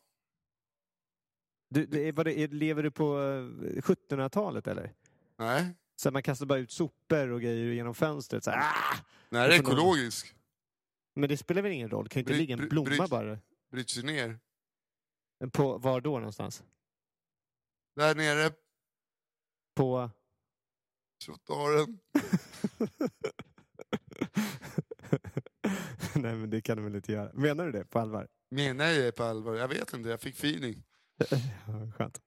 Du, 1.69 1.85
det 1.85 2.11
vad 2.11 2.25
det 2.25 2.47
lever 2.53 2.83
du 2.83 2.91
på 2.91 3.17
eh, 3.21 3.81
1700-talet 3.81 4.67
eller? 4.67 4.93
Nej, 5.37 5.65
Så 5.95 6.11
man 6.11 6.23
kastar 6.23 6.45
bara 6.45 6.59
ut 6.59 6.71
sopor 6.71 7.27
och 7.29 7.41
grejer 7.41 7.73
genom 7.73 7.95
fönstret. 7.95 8.43
Så 8.43 8.51
här, 8.51 8.59
ah! 8.59 8.97
Nej 9.29 9.47
det 9.49 9.55
är 9.55 9.59
Och 9.61 9.65
så 9.67 9.71
någon- 9.71 9.79
ekologisk. 9.79 10.33
Men 11.15 11.29
det 11.29 11.37
spelar 11.37 11.61
väl 11.61 11.71
ingen 11.71 11.89
roll? 11.89 12.03
Det 12.03 12.09
kan 12.09 12.19
ju 12.19 12.21
inte 12.23 12.33
Bry- 12.33 12.37
ligga 12.37 12.53
en 12.63 12.69
blomma 12.69 12.89
bry- 12.89 13.07
bara. 13.09 13.39
Bryts 13.71 13.97
ju 13.97 14.01
ner. 14.03 14.39
På, 15.53 15.77
var 15.77 16.01
då 16.01 16.19
någonstans? 16.19 16.63
Där 17.95 18.15
nere, 18.15 18.51
På... 19.75 20.09
trottoaren. 21.25 21.99
Nej 26.15 26.35
men 26.35 26.49
det 26.49 26.61
kan 26.61 26.77
du 26.77 26.83
väl 26.83 26.95
inte 26.95 27.11
göra. 27.11 27.31
Menar 27.33 27.65
du 27.65 27.71
det 27.71 27.85
på 27.85 27.99
allvar? 27.99 28.27
Menar 28.51 28.85
jag 28.85 29.03
det 29.03 29.11
på 29.11 29.23
allvar? 29.23 29.55
Jag 29.55 29.67
vet 29.67 29.93
inte, 29.93 30.09
jag 30.09 30.21
fick 30.21 30.35
feeling. 30.35 30.83
Skönt. 31.97 32.21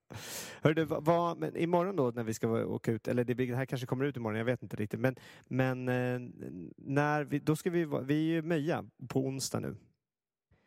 Hör 0.61 0.73
du, 0.73 0.85
vad, 0.85 1.37
men 1.37 1.57
imorgon 1.57 1.95
då 1.95 2.11
när 2.11 2.23
vi 2.23 2.33
ska 2.33 2.65
åka 2.65 2.91
ut, 2.91 3.07
eller 3.07 3.23
det, 3.23 3.33
det 3.33 3.55
här 3.55 3.65
kanske 3.65 3.87
kommer 3.87 4.05
ut 4.05 4.17
imorgon, 4.17 4.37
jag 4.37 4.45
vet 4.45 4.63
inte 4.63 4.75
riktigt. 4.75 4.99
Men, 4.99 5.15
men 5.47 5.89
eh, 5.89 6.19
när 6.77 7.23
vi, 7.23 7.39
då 7.39 7.55
ska 7.55 7.69
vi, 7.69 7.85
vi 7.85 8.13
är 8.13 8.35
ju 8.35 8.41
Möja 8.41 8.85
på 9.07 9.25
onsdag 9.25 9.59
nu. 9.59 9.75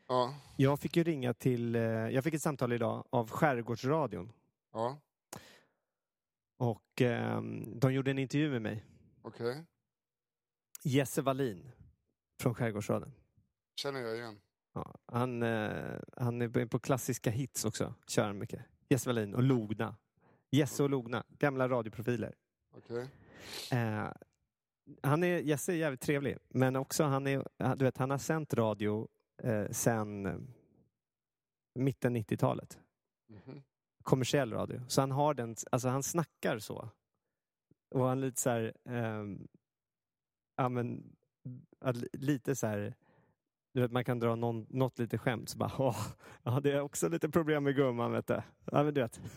Ja, 0.09 0.35
Jag 0.57 0.81
fick 0.81 0.97
ju 0.97 1.05
ringa 1.05 1.35
till, 1.35 1.75
eh, 1.77 1.83
jag 1.83 2.25
fick 2.25 2.35
ett 2.35 2.43
samtal 2.43 2.73
idag 2.73 3.05
av 3.11 3.31
Skärgårdsradion. 3.31 4.33
ja, 4.73 4.99
Och 6.59 7.03
eh, 7.03 7.43
de 7.77 7.93
gjorde 7.93 8.11
en 8.11 8.19
intervju 8.19 8.51
med 8.51 8.63
mig. 8.63 8.85
okej. 9.23 9.65
Jesse 10.83 11.23
Wallin 11.23 11.71
från 12.41 12.55
Skärgårdsradion. 12.55 13.13
Känner 13.77 14.01
jag 14.01 14.17
igen. 14.17 14.41
Ja, 14.75 14.95
han, 15.07 15.43
eh, 15.43 16.01
han 16.17 16.43
är 16.43 16.67
på 16.67 16.79
klassiska 16.79 17.31
hits 17.31 17.65
också, 17.65 17.95
kör 18.07 18.27
han 18.27 18.39
mycket. 18.39 18.61
Jesse 18.89 19.09
Wallin 19.09 19.35
och 19.35 19.43
Logna. 19.43 19.97
Jesse 20.51 20.83
och 20.83 20.91
Logna, 20.91 21.25
gamla 21.29 21.69
radioprofiler. 21.69 22.35
Okej. 22.77 23.09
Eh, 23.73 24.09
han 25.03 25.25
är, 25.25 25.39
Jesse 25.39 25.73
är 25.73 25.77
jävligt 25.77 26.01
trevlig, 26.01 26.39
men 26.49 26.77
också 26.77 27.05
han, 27.05 27.27
är, 27.27 27.45
du 27.77 27.85
vet, 27.85 27.97
han 27.97 28.11
har 28.11 28.19
sänt 28.19 28.55
radio 28.55 29.09
eh, 29.43 29.69
sen 29.71 30.27
eh, 30.27 30.37
mitten 31.75 32.17
90-talet. 32.17 32.79
Mhm. 33.29 33.63
Kommersiell 34.03 34.53
radio. 34.53 34.81
Så 34.89 35.01
han 35.01 35.11
har 35.11 35.35
den, 35.35 35.57
alltså 35.71 35.89
han 35.89 36.03
snackar 36.03 36.59
så. 36.59 36.89
Och 37.91 38.05
han 38.07 38.21
lite 38.21 38.41
så 38.41 38.51
här, 38.51 38.75
ehm, 38.85 39.49
ja 40.57 40.69
men, 40.69 41.17
lite 42.13 42.57
så 42.57 42.67
här, 42.67 42.95
du 43.73 43.81
vet 43.81 43.93
man 43.93 44.05
kan 44.05 44.19
dra 44.19 44.35
någon, 44.35 44.67
något 44.71 44.99
lite 44.99 45.19
skämt 45.19 45.49
så 45.49 45.59
bara, 45.59 45.73
åh, 45.79 46.07
ja 46.43 46.61
det 46.61 46.73
är 46.73 46.81
också 46.81 47.09
lite 47.09 47.29
problem 47.29 47.65
med 47.65 47.77
gumman 47.77 48.13
vet 48.13 48.27
du. 48.27 48.43
Ja 48.65 48.83
men 48.83 48.95
du 48.95 49.01
vet. 49.01 49.21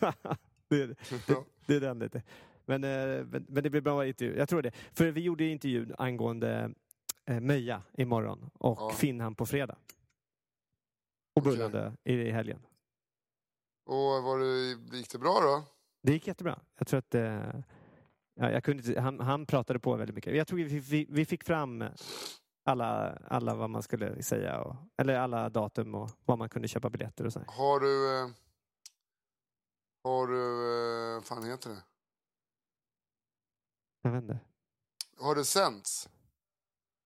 det, 0.68 0.86
det, 1.26 1.44
det 1.66 1.76
är 1.76 1.80
den 1.80 1.98
lite. 1.98 2.22
Men, 2.64 2.84
eh, 2.84 3.24
men, 3.24 3.46
men 3.48 3.62
det 3.62 3.70
blir 3.70 3.80
bra 3.80 4.06
intervju. 4.06 4.36
Jag 4.36 4.48
tror 4.48 4.62
det. 4.62 4.72
För 4.92 5.10
vi 5.10 5.20
gjorde 5.20 5.44
intervjun 5.44 5.94
angående 5.98 6.70
eh, 7.28 7.40
Möja 7.40 7.82
imorgon 7.92 8.50
och 8.54 8.78
Ja. 8.80 8.90
Finnhamn 8.90 9.34
på 9.36 9.46
fredag. 9.46 9.76
Och 11.36 11.42
Bullandö 11.42 11.92
i 12.04 12.30
helgen. 12.30 12.66
Och 13.86 14.22
var 14.22 14.38
det, 14.38 14.96
gick 14.96 15.10
det 15.10 15.18
bra 15.18 15.40
då? 15.40 15.64
Det 16.02 16.12
gick 16.12 16.26
jättebra. 16.26 16.60
Jag 16.78 16.86
tror 16.86 16.98
att 16.98 17.14
eh, 17.14 17.60
ja, 18.34 18.50
jag 18.50 18.64
kunde 18.64 19.00
han, 19.00 19.20
han 19.20 19.46
pratade 19.46 19.78
på 19.78 19.96
väldigt 19.96 20.14
mycket. 20.14 20.36
Jag 20.36 20.46
tror 20.46 20.58
vi, 20.58 20.78
vi, 20.78 21.06
vi 21.08 21.24
fick 21.24 21.44
fram 21.44 21.84
alla, 22.64 23.18
alla 23.28 23.54
vad 23.54 23.70
man 23.70 23.82
skulle 23.82 24.22
säga, 24.22 24.60
och, 24.60 24.76
eller 24.96 25.14
alla 25.18 25.48
datum 25.48 25.94
och 25.94 26.10
vad 26.24 26.38
man 26.38 26.48
kunde 26.48 26.68
köpa 26.68 26.90
biljetter 26.90 27.26
och 27.26 27.32
så. 27.32 27.40
Har 27.46 27.80
du... 27.80 28.20
Eh, 28.20 28.28
har 30.04 30.26
du... 30.26 31.16
Eh, 31.16 31.22
fan 31.22 31.44
heter 31.44 31.70
det? 31.70 31.82
Jag 34.02 34.10
vet 34.10 34.22
inte. 34.22 34.38
Har 35.18 35.34
det 35.34 35.44
sänts? 35.44 36.08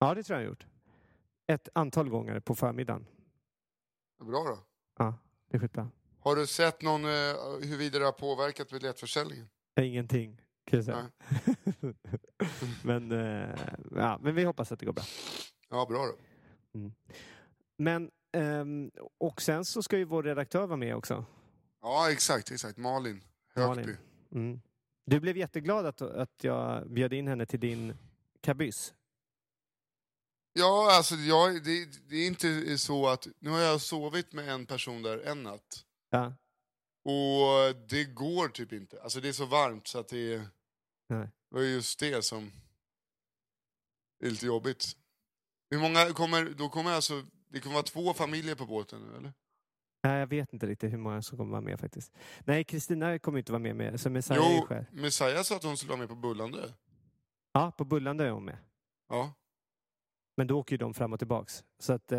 Ja, 0.02 0.14
det 0.14 0.22
tror 0.22 0.38
jag 0.38 0.44
jag 0.44 0.48
gjort. 0.48 0.66
Ett 1.46 1.68
antal 1.74 2.08
gånger 2.08 2.40
på 2.40 2.54
förmiddagen. 2.54 3.06
Bra 4.24 4.44
då. 4.44 4.58
Ja, 4.98 5.14
det 5.50 5.56
är 5.56 5.60
skitbra. 5.60 5.90
Har 6.20 6.36
du 6.36 6.46
sett 6.46 6.82
någon, 6.82 7.04
eh, 7.04 7.10
huruvida 7.60 7.98
det 7.98 8.04
har 8.04 8.12
påverkat 8.12 8.70
biljettförsäljningen? 8.70 9.48
Ingenting, 9.80 10.42
kan 10.64 10.76
jag 10.76 10.84
säga. 10.84 11.10
men, 12.84 13.12
eh, 13.12 13.58
ja, 13.90 14.18
men 14.22 14.34
vi 14.34 14.44
hoppas 14.44 14.72
att 14.72 14.80
det 14.80 14.86
går 14.86 14.92
bra. 14.92 15.04
Ja, 15.68 15.86
bra 15.88 16.06
då. 16.06 16.14
Mm. 16.78 16.92
Men, 17.76 18.10
ehm, 18.32 18.90
och 19.18 19.42
sen 19.42 19.64
så 19.64 19.82
ska 19.82 19.98
ju 19.98 20.04
vår 20.04 20.22
redaktör 20.22 20.66
vara 20.66 20.76
med 20.76 20.96
också. 20.96 21.24
Ja, 21.82 22.10
exakt, 22.10 22.50
exakt. 22.50 22.78
Malin 22.78 23.24
Högby. 23.54 23.82
Malin. 23.82 23.96
Mm. 24.32 24.60
Du 25.06 25.20
blev 25.20 25.36
jätteglad 25.36 25.86
att, 25.86 26.02
att 26.02 26.44
jag 26.44 26.90
bjöd 26.90 27.12
in 27.12 27.28
henne 27.28 27.46
till 27.46 27.60
din 27.60 27.96
kabyss. 28.40 28.94
Ja, 30.52 30.96
alltså 30.96 31.14
jag, 31.14 31.64
det, 31.64 32.08
det 32.08 32.16
är 32.16 32.26
inte 32.26 32.78
så 32.78 33.08
att... 33.08 33.26
Nu 33.38 33.50
har 33.50 33.58
jag 33.58 33.80
sovit 33.80 34.32
med 34.32 34.48
en 34.48 34.66
person 34.66 35.02
där 35.02 35.18
en 35.18 35.42
natt. 35.42 35.84
Ja. 36.10 36.34
Och 37.04 37.76
det 37.88 38.04
går 38.04 38.48
typ 38.48 38.72
inte. 38.72 39.02
Alltså 39.02 39.20
det 39.20 39.28
är 39.28 39.32
så 39.32 39.46
varmt 39.46 39.86
så 39.86 39.98
att 39.98 40.08
det 40.08 40.34
är... 40.34 40.48
Nej. 41.08 41.28
Det 41.50 41.56
var 41.56 41.62
just 41.62 41.98
det 41.98 42.24
som 42.24 42.52
är 44.24 44.30
lite 44.30 44.46
jobbigt. 44.46 44.96
Hur 45.70 45.78
många 45.78 46.12
kommer... 46.12 46.44
Då 46.44 46.68
kommer 46.68 46.90
alltså... 46.90 47.22
Det 47.48 47.60
kommer 47.60 47.74
vara 47.74 47.82
två 47.82 48.14
familjer 48.14 48.54
på 48.54 48.66
båten 48.66 49.02
nu, 49.02 49.16
eller? 49.16 49.32
Nej, 50.02 50.18
jag 50.18 50.26
vet 50.26 50.52
inte 50.52 50.66
riktigt 50.66 50.92
hur 50.92 50.98
många 50.98 51.22
som 51.22 51.38
kommer 51.38 51.50
vara 51.50 51.60
med 51.60 51.80
faktiskt. 51.80 52.12
Nej, 52.44 52.64
Kristina 52.64 53.18
kommer 53.18 53.38
inte 53.38 53.52
vara 53.52 53.62
med, 53.62 53.76
med 53.76 54.00
så 54.00 54.10
Messiah 54.10 54.64
Jo. 54.70 54.84
Messiah 54.90 55.42
sa 55.42 55.56
att 55.56 55.62
hon 55.62 55.76
skulle 55.76 55.90
vara 55.90 55.98
med 55.98 56.08
på 56.08 56.14
Bullandö. 56.14 56.68
Ja, 57.52 57.70
på 57.70 57.84
Bullandö 57.84 58.26
är 58.26 58.30
hon 58.30 58.44
med. 58.44 58.58
Ja. 59.08 59.34
Men 60.37 60.47
då 60.47 60.59
åker 60.61 60.73
ju 60.73 60.79
de 60.79 60.95
fram 60.95 61.12
och 61.12 61.18
tillbaks. 61.18 61.64
Så 61.79 61.92
att, 61.92 62.12
eh, 62.12 62.18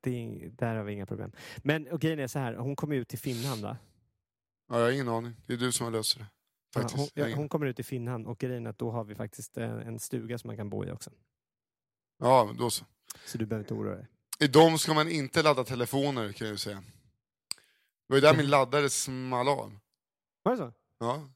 det, 0.00 0.10
är- 0.10 0.48
där 0.50 0.76
har 0.76 0.84
vi 0.84 0.92
inga 0.92 1.06
problem. 1.06 1.32
Men 1.58 1.88
och 1.88 2.00
grejen 2.00 2.18
är 2.18 2.26
så 2.26 2.38
här, 2.38 2.54
hon 2.54 2.76
kommer 2.76 2.96
ut 2.96 3.08
till 3.08 3.18
Finnhamn 3.18 3.62
va? 3.62 3.76
ja. 4.68 4.78
Jag 4.78 4.84
har 4.84 4.90
ingen 4.92 5.08
aning. 5.08 5.34
Det 5.46 5.52
är 5.52 5.56
du 5.56 5.72
som 5.72 5.84
har 5.84 5.90
löst 5.90 6.18
det. 6.18 6.26
Ja, 6.74 6.88
hon, 6.94 7.08
ja, 7.14 7.34
hon 7.36 7.48
kommer 7.48 7.66
ut 7.66 7.76
till 7.76 7.84
Finnhamn 7.84 8.26
och 8.26 8.38
grejen 8.38 8.66
är 8.66 8.70
att 8.70 8.78
då 8.78 8.90
har 8.90 9.04
vi 9.04 9.14
faktiskt 9.14 9.58
eh, 9.58 9.70
en 9.70 9.98
stuga 9.98 10.38
som 10.38 10.48
man 10.48 10.56
kan 10.56 10.70
bo 10.70 10.84
i 10.84 10.90
också. 10.90 11.10
Ja, 12.18 12.44
men 12.44 12.56
då 12.56 12.70
så. 12.70 12.84
Så 13.26 13.38
du 13.38 13.46
behöver 13.46 13.64
inte 13.64 13.74
oroa 13.74 13.94
dig. 13.94 14.06
I 14.38 14.46
dem 14.46 14.78
ska 14.78 14.94
man 14.94 15.08
inte 15.08 15.42
ladda 15.42 15.64
telefoner 15.64 16.32
kan 16.32 16.46
jag 16.46 16.52
ju 16.52 16.58
säga. 16.58 16.76
Det 16.76 16.82
var 18.06 18.16
ju 18.16 18.20
där 18.20 18.36
min 18.36 18.50
laddare 18.50 18.90
small 18.90 19.48
av. 19.48 19.78
Var 20.42 20.52
det 20.52 20.58
så? 20.58 20.72
Ja. 20.98 21.30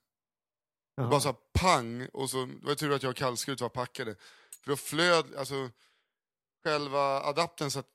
Det 0.97 1.03
Jaha. 1.03 1.11
bara 1.11 1.21
så 1.21 1.29
här 1.29 1.37
pang, 1.53 2.07
och 2.13 2.31
så 2.31 2.47
det 2.47 2.67
var 2.67 2.75
tur 2.75 2.93
att 2.93 3.03
jag 3.03 3.11
och 3.11 3.17
kallskuret 3.17 3.61
var 3.61 3.69
packade. 3.69 4.15
För 4.63 4.71
då 4.71 4.77
flöd, 4.77 5.35
alltså 5.39 5.71
själva 6.69 7.21
adaptern 7.21 7.71
satt, 7.71 7.87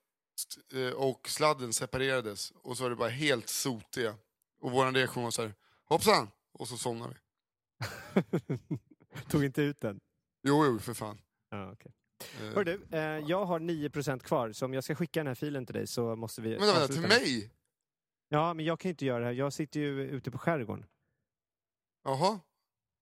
eh, 0.73 0.89
och 0.89 1.29
sladden 1.29 1.73
separerades 1.73 2.51
och 2.51 2.77
så 2.77 2.83
var 2.83 2.89
det 2.89 2.95
bara 2.95 3.09
helt 3.09 3.49
sotiga. 3.49 4.15
Och 4.62 4.71
vår 4.71 4.91
reaktion 4.91 5.23
var 5.23 5.31
så 5.31 5.41
här, 5.41 5.53
hoppsan! 5.86 6.29
Och 6.51 6.67
så 6.67 6.77
somnade 6.77 7.13
vi. 7.13 7.19
Tog 9.29 9.43
inte 9.43 9.62
ut 9.62 9.79
den? 9.79 9.99
Jo, 10.47 10.65
jo, 10.65 10.79
för 10.79 10.93
fan. 10.93 11.21
Ja, 11.49 11.71
okay. 11.71 11.91
Eh, 12.19 12.53
Hör 12.53 12.63
du, 12.63 12.88
eh, 12.91 12.99
jag 13.01 13.45
har 13.45 13.59
9% 13.59 14.23
kvar, 14.23 14.51
så 14.51 14.65
om 14.65 14.73
jag 14.73 14.83
ska 14.83 14.95
skicka 14.95 15.19
den 15.19 15.27
här 15.27 15.36
filen 15.36 15.65
till 15.65 15.75
dig 15.75 15.88
så 15.88 16.15
måste 16.15 16.41
vi... 16.41 16.49
Men 16.49 16.67
vänta, 16.67 16.88
till 16.88 17.01
mig? 17.01 17.51
Ja, 18.29 18.53
men 18.53 18.65
jag 18.65 18.79
kan 18.79 18.89
inte 18.89 19.05
göra 19.05 19.19
det 19.19 19.25
här. 19.25 19.33
Jag 19.33 19.53
sitter 19.53 19.79
ju 19.79 20.01
ute 20.01 20.31
på 20.31 20.38
skärgården. 20.38 20.86
Jaha. 22.03 22.39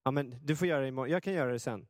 Ja, 0.03 0.11
men 0.11 0.45
du 0.45 0.55
får 0.55 0.67
göra 0.67 0.81
det 0.81 0.87
imorgon. 0.87 1.11
Jag 1.11 1.23
kan 1.23 1.33
göra 1.33 1.51
det 1.51 1.59
sen. 1.59 1.87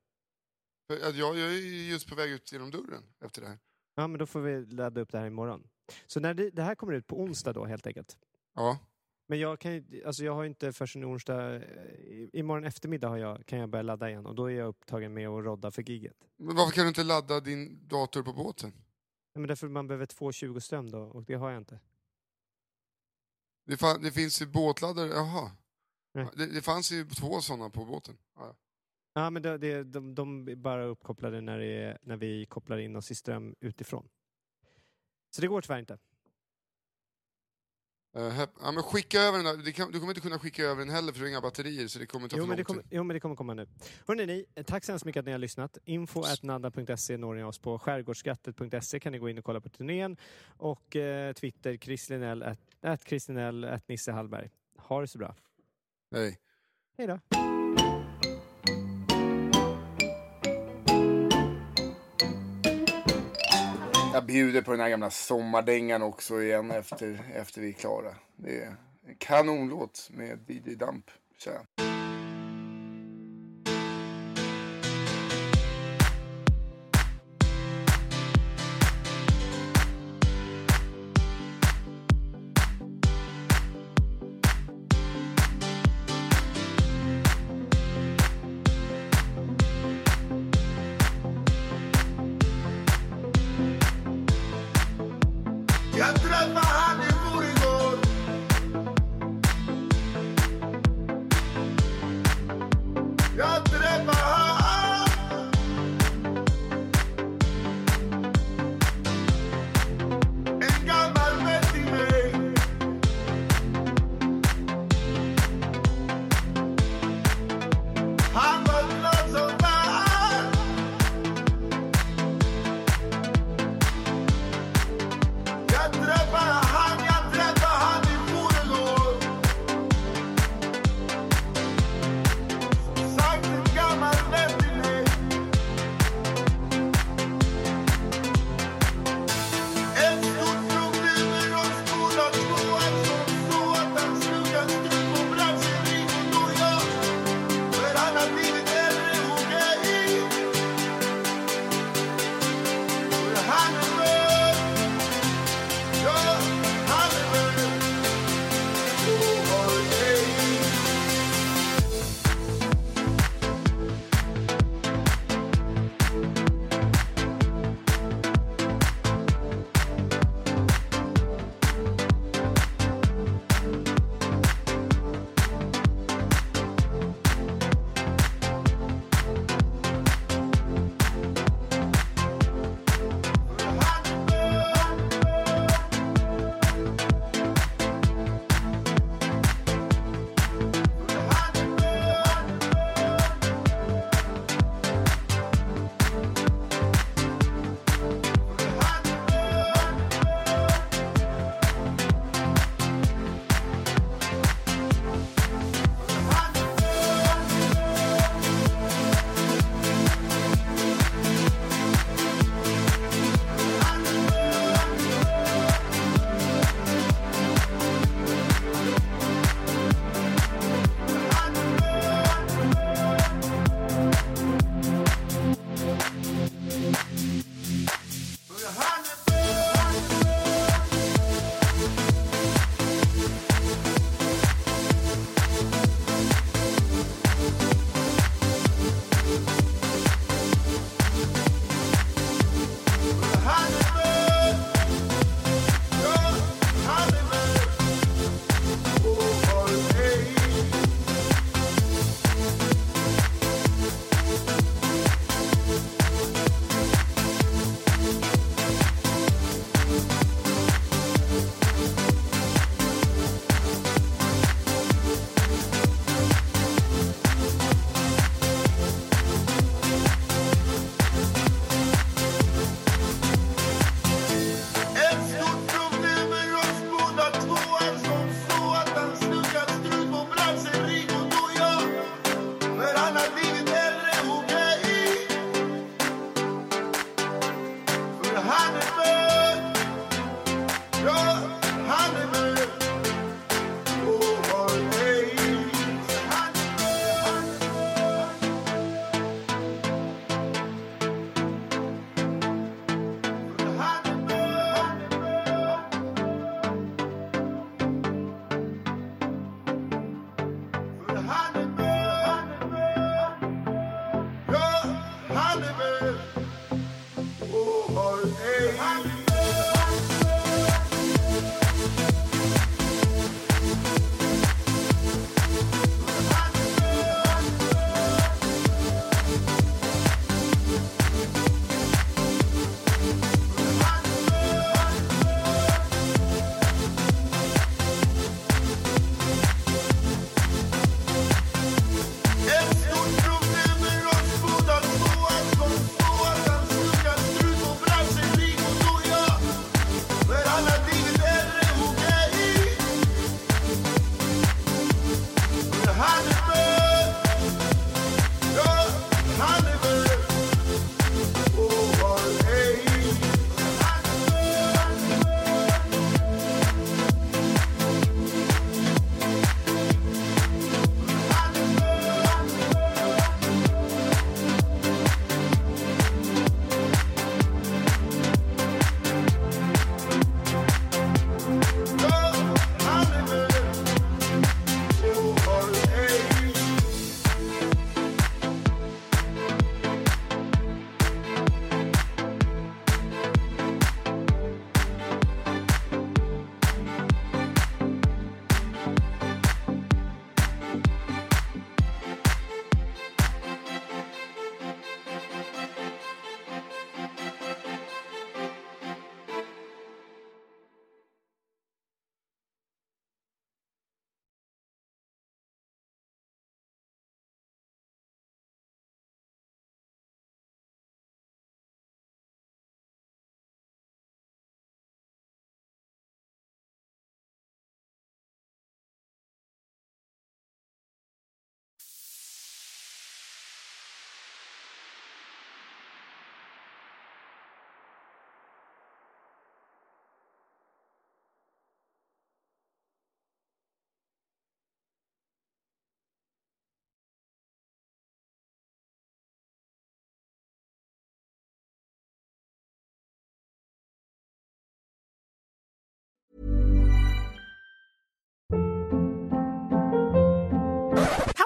Jag, 0.87 1.15
jag 1.15 1.39
är 1.39 1.49
ju 1.49 1.89
just 1.89 2.07
på 2.09 2.15
väg 2.15 2.31
ut 2.31 2.51
genom 2.51 2.71
dörren 2.71 3.03
efter 3.25 3.41
det 3.41 3.47
här. 3.47 3.59
Ja, 3.95 4.07
men 4.07 4.19
då 4.19 4.25
får 4.25 4.39
vi 4.41 4.65
ladda 4.65 5.01
upp 5.01 5.11
det 5.11 5.19
här 5.19 5.27
imorgon. 5.27 5.67
Så 6.07 6.19
när 6.19 6.33
det, 6.33 6.49
det 6.49 6.63
här 6.63 6.75
kommer 6.75 6.93
ut 6.93 7.07
på 7.07 7.19
onsdag 7.21 7.53
då 7.53 7.65
helt 7.65 7.87
enkelt. 7.87 8.17
Ja. 8.55 8.79
Men 9.27 9.39
jag 9.39 9.59
kan 9.59 9.73
ju, 9.73 10.03
alltså 10.05 10.23
jag 10.23 10.35
har 10.35 10.45
inte 10.45 10.73
förrän 10.73 11.05
onsdag, 11.05 11.55
eh, 11.55 11.61
i- 11.91 12.29
imorgon 12.33 12.63
eftermiddag 12.65 13.09
har 13.09 13.17
jag, 13.17 13.45
kan 13.45 13.59
jag 13.59 13.69
börja 13.69 13.81
ladda 13.83 14.09
igen 14.09 14.25
och 14.25 14.35
då 14.35 14.45
är 14.51 14.55
jag 14.55 14.67
upptagen 14.67 15.13
med 15.13 15.27
att 15.27 15.43
rodda 15.45 15.71
för 15.71 15.81
giget. 15.89 16.27
Men 16.37 16.55
varför 16.55 16.71
kan 16.73 16.83
du 16.83 16.87
inte 16.87 17.03
ladda 17.03 17.39
din 17.39 17.87
dator 17.87 18.23
på 18.23 18.33
båten? 18.33 18.71
Ja, 19.33 19.39
Men 19.39 19.47
därför 19.47 19.67
man 19.67 19.87
behöver 19.87 20.05
220 20.05 20.59
ström 20.59 20.91
då 20.91 20.99
och 20.99 21.23
det 21.23 21.33
har 21.33 21.49
jag 21.51 21.57
inte. 21.61 21.79
Det, 23.65 23.77
fan, 23.77 24.01
det 24.01 24.11
finns 24.11 24.41
ju 24.41 24.45
båtladdare, 24.45 25.07
jaha. 25.07 25.51
Nej. 26.13 26.27
Det, 26.35 26.45
det 26.53 26.61
fanns 26.61 26.91
ju 26.91 27.05
två 27.09 27.41
sådana 27.41 27.69
på 27.69 27.85
båten. 27.85 28.17
Ja. 28.35 28.55
Ja, 29.13 29.29
men 29.29 29.41
det, 29.41 29.57
det, 29.57 29.83
de, 29.83 30.15
de 30.15 30.47
är 30.47 30.55
bara 30.55 30.83
uppkopplade 30.83 31.41
när, 31.41 31.59
är, 31.59 31.97
när 32.01 32.17
vi 32.17 32.45
kopplar 32.45 32.77
in 32.77 32.95
oss 32.95 33.11
i 33.11 33.15
ström 33.15 33.55
utifrån. 33.59 34.09
Så 35.29 35.41
det 35.41 35.47
går 35.47 35.61
tyvärr 35.61 35.79
inte. 35.79 35.97
Eh, 38.15 38.21
hepp- 38.21 38.57
ja, 38.61 38.71
men 38.71 38.83
skicka 38.83 39.19
över 39.21 39.43
den 39.43 39.63
där. 39.63 39.71
Kan, 39.71 39.91
du 39.91 39.99
kommer 39.99 40.11
inte 40.11 40.21
kunna 40.21 40.39
skicka 40.39 40.63
över 40.63 40.79
den 40.85 40.89
heller 40.89 41.11
för 41.11 41.19
du 41.19 41.25
har 41.25 41.29
inga 41.29 41.41
batterier 41.41 41.87
så 41.87 41.99
det 41.99 42.05
kommer 42.05 42.27
ta 42.27 42.37
Jo 42.37 42.43
för 42.43 42.47
men, 42.47 42.57
det 42.57 42.61
lång 42.61 42.65
kommer, 42.65 42.81
tid. 42.81 42.91
jo, 42.93 43.03
men 43.03 43.13
det 43.13 43.19
kommer 43.19 43.35
komma 43.35 43.53
nu. 43.53 43.67
Hörrni, 44.07 44.25
ni, 44.25 44.63
tack 44.63 44.83
så 44.85 44.91
hemskt 44.91 45.05
mycket 45.05 45.19
att 45.19 45.25
ni 45.25 45.31
har 45.31 45.39
lyssnat. 45.39 45.77
Info.nadda.se 45.85 47.17
når 47.17 47.35
ni 47.35 47.43
oss 47.43 47.59
på. 47.59 47.79
Skärgårdsskrattet.se 47.79 48.99
kan 48.99 49.11
ni 49.11 49.17
gå 49.17 49.29
in 49.29 49.37
och 49.37 49.43
kolla 49.45 49.61
på 49.61 49.69
turnén. 49.69 50.17
Och 50.57 50.95
eh, 50.95 51.33
Twitter, 51.33 51.77
Chris 51.77 52.09
Linell, 52.09 52.43
at, 52.43 52.59
at 52.81 53.11
at 53.63 53.87
Nisse 53.87 54.11
Hallberg. 54.11 54.49
Ha 54.77 55.01
det 55.01 55.07
så 55.07 55.17
bra. 55.17 55.35
Nej. 56.11 56.39
Hej 56.97 57.07
då. 57.07 57.19
Jag 64.13 64.25
bjuder 64.25 64.61
på 64.61 64.71
den 64.71 64.79
här 64.79 64.89
gamla 64.89 65.09
sommardängan 65.09 66.01
också 66.01 66.41
igen 66.41 66.71
efter, 66.71 67.19
efter 67.35 67.61
vi 67.61 67.69
är 67.69 67.73
klara. 67.73 68.15
Det 68.35 68.61
är 68.61 68.67
en 69.07 69.15
kanonlåt 69.17 70.09
med 70.13 70.39
DJ 70.47 70.75
Damp. 70.75 71.05
Tja. 71.37 71.90